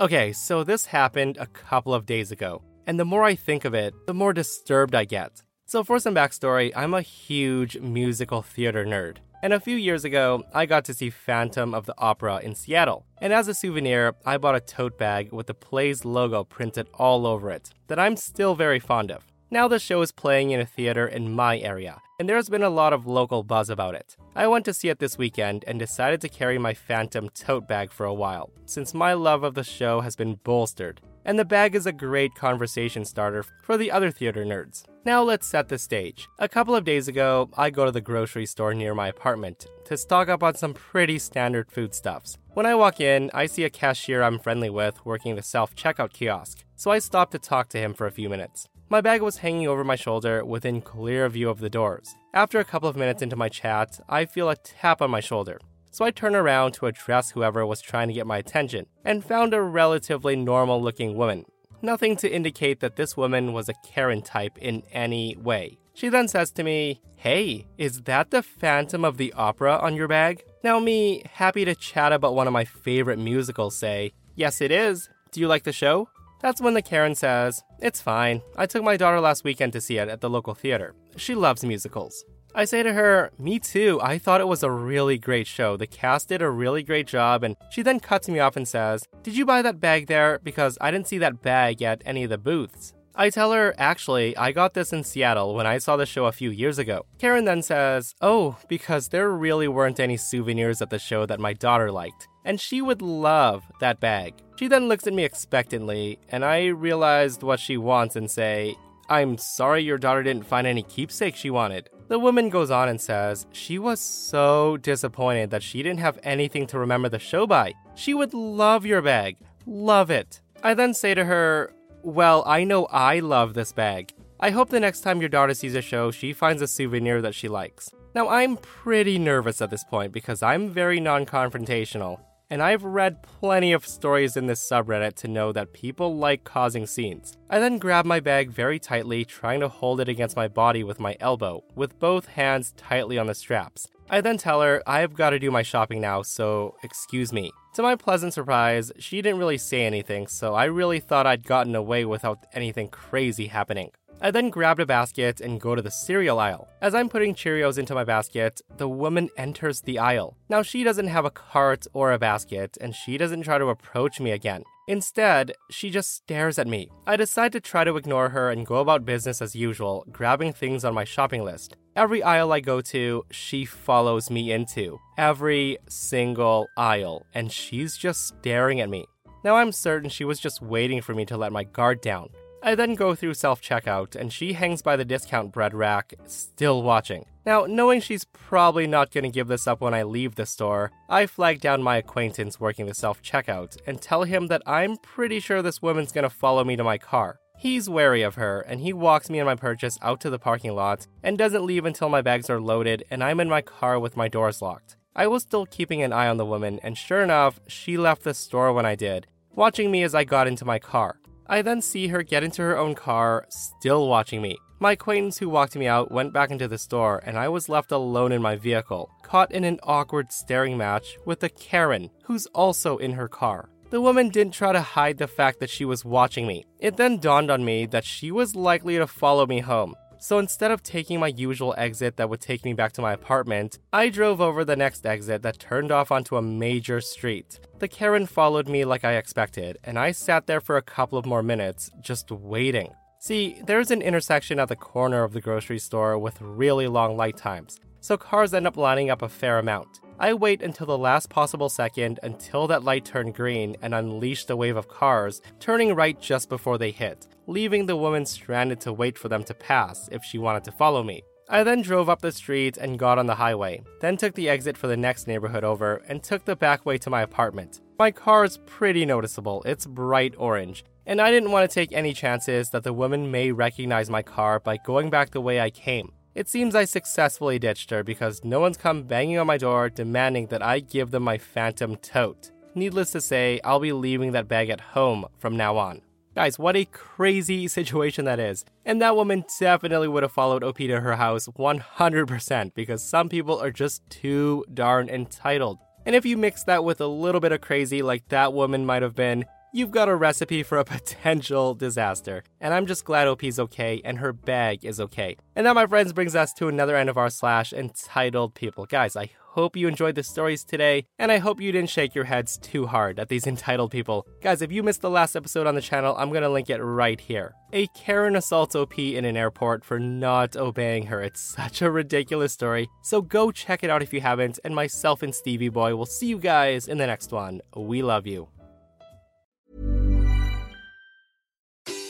Okay, 0.00 0.32
so 0.32 0.64
this 0.64 0.86
happened 0.86 1.36
a 1.38 1.46
couple 1.46 1.94
of 1.94 2.04
days 2.04 2.32
ago, 2.32 2.60
and 2.84 2.98
the 2.98 3.04
more 3.04 3.22
I 3.22 3.36
think 3.36 3.64
of 3.64 3.74
it, 3.74 3.94
the 4.08 4.14
more 4.14 4.32
disturbed 4.32 4.92
I 4.92 5.04
get. 5.04 5.44
So, 5.66 5.84
for 5.84 6.00
some 6.00 6.16
backstory, 6.16 6.72
I'm 6.74 6.94
a 6.94 7.00
huge 7.00 7.78
musical 7.78 8.42
theater 8.42 8.84
nerd. 8.84 9.18
And 9.40 9.52
a 9.52 9.60
few 9.60 9.76
years 9.76 10.04
ago, 10.04 10.42
I 10.52 10.66
got 10.66 10.84
to 10.86 10.94
see 10.94 11.10
Phantom 11.10 11.74
of 11.74 11.86
the 11.86 11.94
Opera 11.96 12.40
in 12.42 12.56
Seattle. 12.56 13.06
And 13.22 13.32
as 13.32 13.46
a 13.46 13.54
souvenir, 13.54 14.16
I 14.26 14.36
bought 14.36 14.56
a 14.56 14.60
tote 14.60 14.98
bag 14.98 15.32
with 15.32 15.46
the 15.46 15.54
play's 15.54 16.04
logo 16.04 16.42
printed 16.42 16.88
all 16.94 17.24
over 17.24 17.52
it 17.52 17.70
that 17.86 18.00
I'm 18.00 18.16
still 18.16 18.56
very 18.56 18.80
fond 18.80 19.12
of. 19.12 19.22
Now 19.48 19.68
the 19.68 19.78
show 19.78 20.02
is 20.02 20.10
playing 20.10 20.50
in 20.50 20.60
a 20.60 20.66
theater 20.66 21.06
in 21.06 21.32
my 21.32 21.58
area, 21.58 22.02
and 22.18 22.28
there's 22.28 22.48
been 22.48 22.62
a 22.62 22.70
lot 22.70 22.92
of 22.92 23.06
local 23.06 23.42
buzz 23.42 23.70
about 23.70 23.94
it. 23.94 24.16
I 24.36 24.46
went 24.46 24.64
to 24.66 24.74
see 24.74 24.88
it 24.88 24.98
this 24.98 25.18
weekend 25.18 25.64
and 25.66 25.78
decided 25.78 26.20
to 26.20 26.28
carry 26.28 26.58
my 26.58 26.74
Phantom 26.74 27.28
tote 27.30 27.66
bag 27.66 27.92
for 27.92 28.06
a 28.06 28.14
while, 28.14 28.50
since 28.66 28.94
my 28.94 29.12
love 29.12 29.42
of 29.42 29.54
the 29.54 29.64
show 29.64 30.00
has 30.00 30.16
been 30.16 30.38
bolstered, 30.44 31.00
and 31.24 31.38
the 31.38 31.44
bag 31.44 31.74
is 31.74 31.86
a 31.86 31.92
great 31.92 32.34
conversation 32.34 33.04
starter 33.04 33.44
for 33.62 33.76
the 33.76 33.90
other 33.90 34.10
theater 34.10 34.44
nerds. 34.44 34.84
Now 35.04 35.22
let's 35.22 35.46
set 35.46 35.68
the 35.68 35.78
stage. 35.78 36.28
A 36.38 36.48
couple 36.48 36.74
of 36.74 36.84
days 36.84 37.08
ago, 37.08 37.50
I 37.56 37.70
go 37.70 37.84
to 37.84 37.92
the 37.92 38.00
grocery 38.00 38.46
store 38.46 38.74
near 38.74 38.94
my 38.94 39.08
apartment 39.08 39.66
to 39.84 39.96
stock 39.96 40.28
up 40.28 40.42
on 40.42 40.54
some 40.54 40.74
pretty 40.74 41.18
standard 41.18 41.70
foodstuffs. 41.70 42.38
When 42.54 42.66
I 42.66 42.74
walk 42.74 43.00
in, 43.00 43.30
I 43.34 43.46
see 43.46 43.64
a 43.64 43.70
cashier 43.70 44.22
I'm 44.22 44.38
friendly 44.38 44.70
with 44.70 45.04
working 45.04 45.36
the 45.36 45.42
self 45.42 45.74
checkout 45.74 46.12
kiosk, 46.12 46.64
so 46.76 46.90
I 46.90 47.00
stop 47.00 47.30
to 47.32 47.38
talk 47.38 47.68
to 47.70 47.78
him 47.78 47.94
for 47.94 48.06
a 48.06 48.12
few 48.12 48.28
minutes. 48.28 48.68
My 48.90 49.00
bag 49.00 49.22
was 49.22 49.38
hanging 49.38 49.66
over 49.66 49.82
my 49.82 49.96
shoulder 49.96 50.44
within 50.44 50.82
clear 50.82 51.26
view 51.28 51.48
of 51.48 51.58
the 51.58 51.70
doors. 51.70 52.14
After 52.34 52.60
a 52.60 52.64
couple 52.64 52.88
of 52.88 52.96
minutes 52.96 53.22
into 53.22 53.34
my 53.34 53.48
chat, 53.48 53.98
I 54.08 54.26
feel 54.26 54.50
a 54.50 54.56
tap 54.56 55.00
on 55.00 55.10
my 55.10 55.20
shoulder. 55.20 55.58
So 55.90 56.04
I 56.04 56.10
turn 56.10 56.36
around 56.36 56.72
to 56.74 56.86
address 56.86 57.30
whoever 57.30 57.64
was 57.64 57.80
trying 57.80 58.08
to 58.08 58.14
get 58.14 58.26
my 58.26 58.38
attention 58.38 58.86
and 59.04 59.24
found 59.24 59.54
a 59.54 59.62
relatively 59.62 60.36
normal 60.36 60.82
looking 60.82 61.16
woman. 61.16 61.46
Nothing 61.80 62.16
to 62.16 62.30
indicate 62.30 62.80
that 62.80 62.96
this 62.96 63.16
woman 63.16 63.52
was 63.52 63.68
a 63.68 63.74
Karen 63.86 64.20
type 64.20 64.58
in 64.58 64.82
any 64.92 65.36
way. 65.36 65.78
She 65.94 66.08
then 66.08 66.28
says 66.28 66.50
to 66.52 66.62
me, 66.62 67.00
Hey, 67.16 67.66
is 67.78 68.02
that 68.02 68.30
the 68.30 68.42
Phantom 68.42 69.04
of 69.04 69.16
the 69.16 69.32
Opera 69.32 69.78
on 69.78 69.96
your 69.96 70.08
bag? 70.08 70.44
Now, 70.62 70.78
me, 70.78 71.22
happy 71.32 71.64
to 71.64 71.74
chat 71.74 72.12
about 72.12 72.34
one 72.34 72.46
of 72.46 72.52
my 72.52 72.64
favorite 72.64 73.18
musicals, 73.18 73.76
say, 73.76 74.12
Yes, 74.34 74.60
it 74.60 74.70
is. 74.70 75.08
Do 75.30 75.40
you 75.40 75.48
like 75.48 75.62
the 75.62 75.72
show? 75.72 76.08
That's 76.44 76.60
when 76.60 76.74
the 76.74 76.82
Karen 76.82 77.14
says, 77.14 77.64
It's 77.78 78.02
fine. 78.02 78.42
I 78.54 78.66
took 78.66 78.84
my 78.84 78.98
daughter 78.98 79.18
last 79.18 79.44
weekend 79.44 79.72
to 79.72 79.80
see 79.80 79.96
it 79.96 80.10
at 80.10 80.20
the 80.20 80.28
local 80.28 80.52
theater. 80.52 80.94
She 81.16 81.34
loves 81.34 81.64
musicals. 81.64 82.22
I 82.54 82.66
say 82.66 82.82
to 82.82 82.92
her, 82.92 83.30
Me 83.38 83.58
too. 83.58 83.98
I 84.02 84.18
thought 84.18 84.42
it 84.42 84.46
was 84.46 84.62
a 84.62 84.70
really 84.70 85.16
great 85.16 85.46
show. 85.46 85.78
The 85.78 85.86
cast 85.86 86.28
did 86.28 86.42
a 86.42 86.50
really 86.50 86.82
great 86.82 87.06
job. 87.06 87.44
And 87.44 87.56
she 87.70 87.80
then 87.80 87.98
cuts 87.98 88.28
me 88.28 88.40
off 88.40 88.58
and 88.58 88.68
says, 88.68 89.08
Did 89.22 89.38
you 89.38 89.46
buy 89.46 89.62
that 89.62 89.80
bag 89.80 90.06
there? 90.06 90.38
Because 90.44 90.76
I 90.82 90.90
didn't 90.90 91.08
see 91.08 91.16
that 91.16 91.40
bag 91.40 91.80
at 91.80 92.02
any 92.04 92.24
of 92.24 92.30
the 92.30 92.36
booths. 92.36 92.92
I 93.16 93.30
tell 93.30 93.52
her, 93.52 93.74
actually, 93.78 94.36
I 94.36 94.50
got 94.50 94.74
this 94.74 94.92
in 94.92 95.04
Seattle 95.04 95.54
when 95.54 95.68
I 95.68 95.78
saw 95.78 95.96
the 95.96 96.04
show 96.04 96.24
a 96.24 96.32
few 96.32 96.50
years 96.50 96.78
ago. 96.78 97.06
Karen 97.18 97.44
then 97.44 97.62
says, 97.62 98.14
Oh, 98.20 98.56
because 98.68 99.08
there 99.08 99.30
really 99.30 99.68
weren't 99.68 100.00
any 100.00 100.16
souvenirs 100.16 100.82
at 100.82 100.90
the 100.90 100.98
show 100.98 101.24
that 101.26 101.38
my 101.38 101.52
daughter 101.52 101.92
liked, 101.92 102.26
and 102.44 102.60
she 102.60 102.82
would 102.82 103.00
love 103.00 103.62
that 103.78 104.00
bag. 104.00 104.34
She 104.56 104.66
then 104.66 104.88
looks 104.88 105.06
at 105.06 105.12
me 105.12 105.22
expectantly, 105.22 106.18
and 106.28 106.44
I 106.44 106.66
realized 106.66 107.44
what 107.44 107.60
she 107.60 107.76
wants 107.76 108.16
and 108.16 108.28
say, 108.28 108.74
I'm 109.08 109.38
sorry 109.38 109.82
your 109.82 109.98
daughter 109.98 110.22
didn't 110.22 110.46
find 110.46 110.66
any 110.66 110.82
keepsake 110.82 111.36
she 111.36 111.50
wanted. 111.50 111.90
The 112.08 112.18
woman 112.18 112.48
goes 112.48 112.70
on 112.70 112.88
and 112.88 113.00
says 113.00 113.46
she 113.52 113.78
was 113.78 114.00
so 114.00 114.76
disappointed 114.78 115.50
that 115.50 115.62
she 115.62 115.82
didn't 115.82 116.00
have 116.00 116.18
anything 116.22 116.66
to 116.68 116.78
remember 116.78 117.08
the 117.08 117.18
show 117.18 117.46
by. 117.46 117.74
She 117.94 118.12
would 118.12 118.34
love 118.34 118.84
your 118.84 119.02
bag. 119.02 119.36
Love 119.66 120.10
it. 120.10 120.40
I 120.62 120.74
then 120.74 120.94
say 120.94 121.14
to 121.14 121.24
her, 121.24 121.72
Well, 122.04 122.42
I 122.44 122.64
know 122.64 122.84
I 122.90 123.20
love 123.20 123.54
this 123.54 123.72
bag. 123.72 124.12
I 124.38 124.50
hope 124.50 124.68
the 124.68 124.78
next 124.78 125.00
time 125.00 125.20
your 125.20 125.30
daughter 125.30 125.54
sees 125.54 125.74
a 125.74 125.80
show, 125.80 126.10
she 126.10 126.34
finds 126.34 126.60
a 126.60 126.68
souvenir 126.68 127.22
that 127.22 127.34
she 127.34 127.48
likes. 127.48 127.88
Now, 128.14 128.28
I'm 128.28 128.58
pretty 128.58 129.18
nervous 129.18 129.62
at 129.62 129.70
this 129.70 129.84
point 129.84 130.12
because 130.12 130.42
I'm 130.42 130.68
very 130.68 131.00
non 131.00 131.24
confrontational. 131.24 132.20
And 132.54 132.62
I've 132.62 132.84
read 132.84 133.24
plenty 133.24 133.72
of 133.72 133.84
stories 133.84 134.36
in 134.36 134.46
this 134.46 134.64
subreddit 134.64 135.16
to 135.16 135.26
know 135.26 135.50
that 135.50 135.72
people 135.72 136.16
like 136.16 136.44
causing 136.44 136.86
scenes. 136.86 137.36
I 137.50 137.58
then 137.58 137.78
grab 137.78 138.06
my 138.06 138.20
bag 138.20 138.48
very 138.48 138.78
tightly, 138.78 139.24
trying 139.24 139.58
to 139.58 139.66
hold 139.66 140.00
it 140.00 140.08
against 140.08 140.36
my 140.36 140.46
body 140.46 140.84
with 140.84 141.00
my 141.00 141.16
elbow, 141.18 141.64
with 141.74 141.98
both 141.98 142.26
hands 142.26 142.72
tightly 142.76 143.18
on 143.18 143.26
the 143.26 143.34
straps. 143.34 143.88
I 144.08 144.20
then 144.20 144.38
tell 144.38 144.62
her 144.62 144.84
I've 144.86 145.14
got 145.14 145.30
to 145.30 145.40
do 145.40 145.50
my 145.50 145.62
shopping 145.62 146.00
now, 146.00 146.22
so 146.22 146.76
excuse 146.84 147.32
me. 147.32 147.50
To 147.74 147.82
my 147.82 147.96
pleasant 147.96 148.34
surprise, 148.34 148.92
she 149.00 149.20
didn't 149.20 149.40
really 149.40 149.58
say 149.58 149.84
anything, 149.84 150.28
so 150.28 150.54
I 150.54 150.66
really 150.66 151.00
thought 151.00 151.26
I'd 151.26 151.48
gotten 151.48 151.74
away 151.74 152.04
without 152.04 152.46
anything 152.52 152.86
crazy 152.86 153.48
happening. 153.48 153.90
I 154.20 154.30
then 154.30 154.50
grabbed 154.50 154.80
a 154.80 154.86
basket 154.86 155.40
and 155.40 155.60
go 155.60 155.74
to 155.74 155.82
the 155.82 155.90
cereal 155.90 156.38
aisle. 156.38 156.68
As 156.80 156.94
I'm 156.94 157.08
putting 157.08 157.34
Cheerios 157.34 157.78
into 157.78 157.94
my 157.94 158.04
basket, 158.04 158.60
the 158.76 158.88
woman 158.88 159.28
enters 159.36 159.80
the 159.80 159.98
aisle. 159.98 160.36
Now, 160.48 160.62
she 160.62 160.84
doesn't 160.84 161.08
have 161.08 161.24
a 161.24 161.30
cart 161.30 161.86
or 161.92 162.12
a 162.12 162.18
basket, 162.18 162.78
and 162.80 162.94
she 162.94 163.18
doesn't 163.18 163.42
try 163.42 163.58
to 163.58 163.66
approach 163.66 164.20
me 164.20 164.30
again. 164.30 164.64
Instead, 164.86 165.52
she 165.70 165.90
just 165.90 166.14
stares 166.14 166.58
at 166.58 166.66
me. 166.66 166.90
I 167.06 167.16
decide 167.16 167.52
to 167.52 167.60
try 167.60 167.84
to 167.84 167.96
ignore 167.96 168.30
her 168.30 168.50
and 168.50 168.66
go 168.66 168.76
about 168.76 169.06
business 169.06 169.40
as 169.40 169.56
usual, 169.56 170.04
grabbing 170.12 170.52
things 170.52 170.84
on 170.84 170.94
my 170.94 171.04
shopping 171.04 171.42
list. 171.42 171.76
Every 171.96 172.22
aisle 172.22 172.52
I 172.52 172.60
go 172.60 172.80
to, 172.80 173.24
she 173.30 173.64
follows 173.64 174.30
me 174.30 174.52
into. 174.52 175.00
Every 175.16 175.78
single 175.88 176.66
aisle, 176.76 177.24
and 177.34 177.50
she's 177.50 177.96
just 177.96 178.26
staring 178.26 178.80
at 178.80 178.90
me. 178.90 179.06
Now 179.42 179.56
I'm 179.56 179.72
certain 179.72 180.10
she 180.10 180.24
was 180.24 180.40
just 180.40 180.62
waiting 180.62 181.02
for 181.02 181.14
me 181.14 181.24
to 181.26 181.36
let 181.36 181.52
my 181.52 181.64
guard 181.64 182.00
down. 182.00 182.30
I 182.66 182.74
then 182.74 182.94
go 182.94 183.14
through 183.14 183.34
self 183.34 183.60
checkout, 183.60 184.16
and 184.16 184.32
she 184.32 184.54
hangs 184.54 184.80
by 184.80 184.96
the 184.96 185.04
discount 185.04 185.52
bread 185.52 185.74
rack, 185.74 186.14
still 186.24 186.82
watching. 186.82 187.26
Now, 187.44 187.66
knowing 187.66 188.00
she's 188.00 188.24
probably 188.24 188.86
not 188.86 189.10
going 189.10 189.24
to 189.24 189.30
give 189.30 189.48
this 189.48 189.66
up 189.66 189.82
when 189.82 189.92
I 189.92 190.02
leave 190.02 190.34
the 190.34 190.46
store, 190.46 190.90
I 191.10 191.26
flag 191.26 191.60
down 191.60 191.82
my 191.82 191.98
acquaintance 191.98 192.58
working 192.58 192.86
the 192.86 192.94
self 192.94 193.22
checkout 193.22 193.76
and 193.86 194.00
tell 194.00 194.24
him 194.24 194.46
that 194.46 194.62
I'm 194.66 194.96
pretty 194.96 195.40
sure 195.40 195.60
this 195.60 195.82
woman's 195.82 196.10
going 196.10 196.22
to 196.22 196.30
follow 196.30 196.64
me 196.64 196.74
to 196.76 196.82
my 196.82 196.96
car. 196.96 197.38
He's 197.58 197.90
wary 197.90 198.22
of 198.22 198.36
her, 198.36 198.62
and 198.62 198.80
he 198.80 198.94
walks 198.94 199.28
me 199.28 199.40
and 199.40 199.46
my 199.46 199.56
purchase 199.56 199.98
out 200.00 200.22
to 200.22 200.30
the 200.30 200.38
parking 200.38 200.74
lot 200.74 201.06
and 201.22 201.36
doesn't 201.36 201.66
leave 201.66 201.84
until 201.84 202.08
my 202.08 202.22
bags 202.22 202.48
are 202.48 202.62
loaded 202.62 203.04
and 203.10 203.22
I'm 203.22 203.40
in 203.40 203.48
my 203.50 203.60
car 203.60 204.00
with 204.00 204.16
my 204.16 204.26
doors 204.26 204.62
locked. 204.62 204.96
I 205.14 205.26
was 205.26 205.42
still 205.42 205.66
keeping 205.66 206.02
an 206.02 206.14
eye 206.14 206.28
on 206.28 206.38
the 206.38 206.46
woman, 206.46 206.80
and 206.82 206.96
sure 206.96 207.22
enough, 207.22 207.60
she 207.66 207.98
left 207.98 208.24
the 208.24 208.32
store 208.32 208.72
when 208.72 208.86
I 208.86 208.94
did, 208.94 209.26
watching 209.54 209.90
me 209.90 210.02
as 210.02 210.14
I 210.14 210.24
got 210.24 210.46
into 210.46 210.64
my 210.64 210.78
car. 210.78 211.18
I 211.46 211.62
then 211.62 211.82
see 211.82 212.08
her 212.08 212.22
get 212.22 212.42
into 212.42 212.62
her 212.62 212.78
own 212.78 212.94
car, 212.94 213.46
still 213.50 214.08
watching 214.08 214.40
me. 214.40 214.56
My 214.80 214.92
acquaintance 214.92 215.38
who 215.38 215.48
walked 215.48 215.76
me 215.76 215.86
out 215.86 216.10
went 216.10 216.32
back 216.32 216.50
into 216.50 216.68
the 216.68 216.78
store, 216.78 217.22
and 217.24 217.38
I 217.38 217.48
was 217.48 217.68
left 217.68 217.92
alone 217.92 218.32
in 218.32 218.42
my 218.42 218.56
vehicle, 218.56 219.10
caught 219.22 219.52
in 219.52 219.64
an 219.64 219.78
awkward 219.82 220.32
staring 220.32 220.76
match 220.76 221.16
with 221.24 221.42
a 221.42 221.48
Karen, 221.48 222.10
who's 222.24 222.46
also 222.46 222.96
in 222.98 223.12
her 223.12 223.28
car. 223.28 223.68
The 223.90 224.00
woman 224.00 224.28
didn't 224.28 224.54
try 224.54 224.72
to 224.72 224.80
hide 224.80 225.18
the 225.18 225.28
fact 225.28 225.60
that 225.60 225.70
she 225.70 225.84
was 225.84 226.04
watching 226.04 226.46
me. 226.46 226.64
It 226.80 226.96
then 226.96 227.18
dawned 227.18 227.50
on 227.50 227.64
me 227.64 227.86
that 227.86 228.04
she 228.04 228.32
was 228.32 228.56
likely 228.56 228.96
to 228.96 229.06
follow 229.06 229.46
me 229.46 229.60
home. 229.60 229.94
So 230.18 230.38
instead 230.38 230.70
of 230.70 230.82
taking 230.82 231.20
my 231.20 231.28
usual 231.28 231.74
exit 231.76 232.16
that 232.16 232.30
would 232.30 232.40
take 232.40 232.64
me 232.64 232.72
back 232.72 232.92
to 232.92 233.02
my 233.02 233.12
apartment, 233.12 233.78
I 233.92 234.08
drove 234.08 234.40
over 234.40 234.64
the 234.64 234.76
next 234.76 235.04
exit 235.04 235.42
that 235.42 235.58
turned 235.58 235.92
off 235.92 236.10
onto 236.10 236.36
a 236.36 236.42
major 236.42 237.00
street. 237.00 237.60
The 237.78 237.88
Karen 237.88 238.26
followed 238.26 238.68
me 238.68 238.84
like 238.84 239.04
I 239.04 239.16
expected, 239.16 239.78
and 239.84 239.98
I 239.98 240.12
sat 240.12 240.46
there 240.46 240.60
for 240.60 240.76
a 240.76 240.82
couple 240.82 241.18
of 241.18 241.26
more 241.26 241.42
minutes, 241.42 241.90
just 242.00 242.30
waiting. 242.30 242.94
See, 243.18 243.60
there's 243.66 243.90
an 243.90 244.02
intersection 244.02 244.58
at 244.58 244.68
the 244.68 244.76
corner 244.76 245.24
of 245.24 245.32
the 245.32 245.40
grocery 245.40 245.78
store 245.78 246.18
with 246.18 246.40
really 246.40 246.88
long 246.88 247.16
light 247.16 247.36
times, 247.36 247.80
so 248.04 248.18
cars 248.18 248.52
end 248.52 248.66
up 248.66 248.76
lining 248.76 249.08
up 249.08 249.22
a 249.22 249.28
fair 249.30 249.58
amount. 249.58 250.00
I 250.18 250.34
wait 250.34 250.60
until 250.60 250.86
the 250.86 250.98
last 250.98 251.30
possible 251.30 251.70
second 251.70 252.20
until 252.22 252.66
that 252.66 252.84
light 252.84 253.06
turned 253.06 253.34
green 253.34 253.76
and 253.80 253.94
unleashed 253.94 254.50
a 254.50 254.56
wave 254.56 254.76
of 254.76 254.88
cars, 254.88 255.40
turning 255.58 255.94
right 255.94 256.20
just 256.20 256.50
before 256.50 256.76
they 256.76 256.90
hit, 256.90 257.26
leaving 257.46 257.86
the 257.86 257.96
woman 257.96 258.26
stranded 258.26 258.78
to 258.82 258.92
wait 258.92 259.16
for 259.16 259.30
them 259.30 259.42
to 259.44 259.54
pass 259.54 260.06
if 260.12 260.22
she 260.22 260.36
wanted 260.36 260.64
to 260.64 260.72
follow 260.72 261.02
me. 261.02 261.22
I 261.48 261.62
then 261.62 261.80
drove 261.80 262.10
up 262.10 262.20
the 262.20 262.30
street 262.30 262.76
and 262.76 262.98
got 262.98 263.18
on 263.18 263.26
the 263.26 263.36
highway, 263.36 263.82
then 264.02 264.18
took 264.18 264.34
the 264.34 264.50
exit 264.50 264.76
for 264.76 264.86
the 264.86 264.98
next 264.98 265.26
neighborhood 265.26 265.64
over 265.64 266.02
and 266.06 266.22
took 266.22 266.44
the 266.44 266.56
back 266.56 266.84
way 266.84 266.98
to 266.98 267.08
my 267.08 267.22
apartment. 267.22 267.80
My 267.98 268.10
car 268.10 268.44
is 268.44 268.58
pretty 268.66 269.06
noticeable, 269.06 269.62
it's 269.64 269.86
bright 269.86 270.34
orange, 270.36 270.84
and 271.06 271.22
I 271.22 271.30
didn't 271.30 271.52
want 271.52 271.70
to 271.70 271.74
take 271.74 271.92
any 271.94 272.12
chances 272.12 272.68
that 272.68 272.82
the 272.82 272.92
woman 272.92 273.30
may 273.30 273.50
recognize 273.50 274.10
my 274.10 274.20
car 274.20 274.60
by 274.60 274.76
going 274.76 275.08
back 275.08 275.30
the 275.30 275.40
way 275.40 275.58
I 275.58 275.70
came. 275.70 276.12
It 276.34 276.48
seems 276.48 276.74
I 276.74 276.84
successfully 276.84 277.60
ditched 277.60 277.90
her 277.90 278.02
because 278.02 278.42
no 278.42 278.58
one's 278.58 278.76
come 278.76 279.04
banging 279.04 279.38
on 279.38 279.46
my 279.46 279.56
door 279.56 279.88
demanding 279.88 280.48
that 280.48 280.64
I 280.64 280.80
give 280.80 281.12
them 281.12 281.22
my 281.22 281.38
phantom 281.38 281.94
tote. 281.96 282.50
Needless 282.74 283.12
to 283.12 283.20
say, 283.20 283.60
I'll 283.62 283.78
be 283.78 283.92
leaving 283.92 284.32
that 284.32 284.48
bag 284.48 284.68
at 284.68 284.80
home 284.80 285.26
from 285.38 285.56
now 285.56 285.76
on. 285.76 286.00
Guys, 286.34 286.58
what 286.58 286.74
a 286.74 286.86
crazy 286.86 287.68
situation 287.68 288.24
that 288.24 288.40
is. 288.40 288.64
And 288.84 289.00
that 289.00 289.14
woman 289.14 289.44
definitely 289.60 290.08
would 290.08 290.24
have 290.24 290.32
followed 290.32 290.64
OP 290.64 290.78
to 290.78 291.00
her 291.00 291.14
house 291.14 291.46
100% 291.46 292.74
because 292.74 293.08
some 293.08 293.28
people 293.28 293.62
are 293.62 293.70
just 293.70 294.02
too 294.10 294.64
darn 294.74 295.08
entitled. 295.08 295.78
And 296.04 296.16
if 296.16 296.26
you 296.26 296.36
mix 296.36 296.64
that 296.64 296.82
with 296.82 297.00
a 297.00 297.06
little 297.06 297.40
bit 297.40 297.52
of 297.52 297.60
crazy 297.60 298.02
like 298.02 298.26
that 298.30 298.52
woman 298.52 298.84
might 298.84 299.02
have 299.02 299.14
been, 299.14 299.44
you've 299.74 299.90
got 299.90 300.08
a 300.08 300.14
recipe 300.14 300.62
for 300.62 300.78
a 300.78 300.84
potential 300.96 301.74
disaster. 301.74 302.44
And 302.60 302.72
I'm 302.72 302.86
just 302.86 303.04
glad 303.04 303.26
OP's 303.26 303.58
okay 303.58 304.00
and 304.04 304.18
her 304.18 304.32
bag 304.32 304.84
is 304.84 305.00
okay. 305.00 305.36
And 305.56 305.66
that, 305.66 305.74
my 305.74 305.86
friends, 305.86 306.12
brings 306.12 306.36
us 306.36 306.52
to 306.54 306.68
another 306.68 306.96
end 306.96 307.10
of 307.10 307.18
our 307.18 307.28
slash 307.28 307.72
entitled 307.72 308.54
people. 308.54 308.86
Guys, 308.86 309.16
I 309.16 309.30
hope 309.54 309.76
you 309.76 309.86
enjoyed 309.86 310.16
the 310.16 310.22
stories 310.22 310.64
today, 310.64 311.06
and 311.16 311.30
I 311.30 311.38
hope 311.38 311.60
you 311.60 311.70
didn't 311.70 311.90
shake 311.90 312.12
your 312.12 312.24
heads 312.24 312.56
too 312.58 312.86
hard 312.86 313.18
at 313.20 313.28
these 313.28 313.46
entitled 313.48 313.90
people. 313.90 314.26
Guys, 314.40 314.62
if 314.62 314.70
you 314.72 314.82
missed 314.82 315.00
the 315.00 315.10
last 315.10 315.36
episode 315.36 315.66
on 315.66 315.74
the 315.74 315.80
channel, 315.80 316.14
I'm 316.18 316.32
gonna 316.32 316.48
link 316.48 316.70
it 316.70 316.78
right 316.78 317.20
here. 317.20 317.54
A 317.72 317.86
Karen 317.88 318.36
assaults 318.36 318.76
OP 318.76 318.98
in 318.98 319.24
an 319.24 319.36
airport 319.36 319.84
for 319.84 319.98
not 319.98 320.56
obeying 320.56 321.06
her. 321.06 321.20
It's 321.20 321.40
such 321.56 321.82
a 321.82 321.90
ridiculous 321.90 322.52
story. 322.52 322.88
So 323.02 323.22
go 323.22 323.50
check 323.50 323.82
it 323.82 323.90
out 323.90 324.02
if 324.02 324.12
you 324.12 324.20
haven't, 324.20 324.58
and 324.64 324.74
myself 324.74 325.22
and 325.22 325.34
Stevie 325.34 325.68
Boy 325.68 325.94
will 325.96 326.06
see 326.06 326.26
you 326.26 326.38
guys 326.38 326.88
in 326.88 326.98
the 326.98 327.06
next 327.06 327.32
one. 327.32 327.60
We 327.76 328.02
love 328.02 328.26
you. 328.26 328.53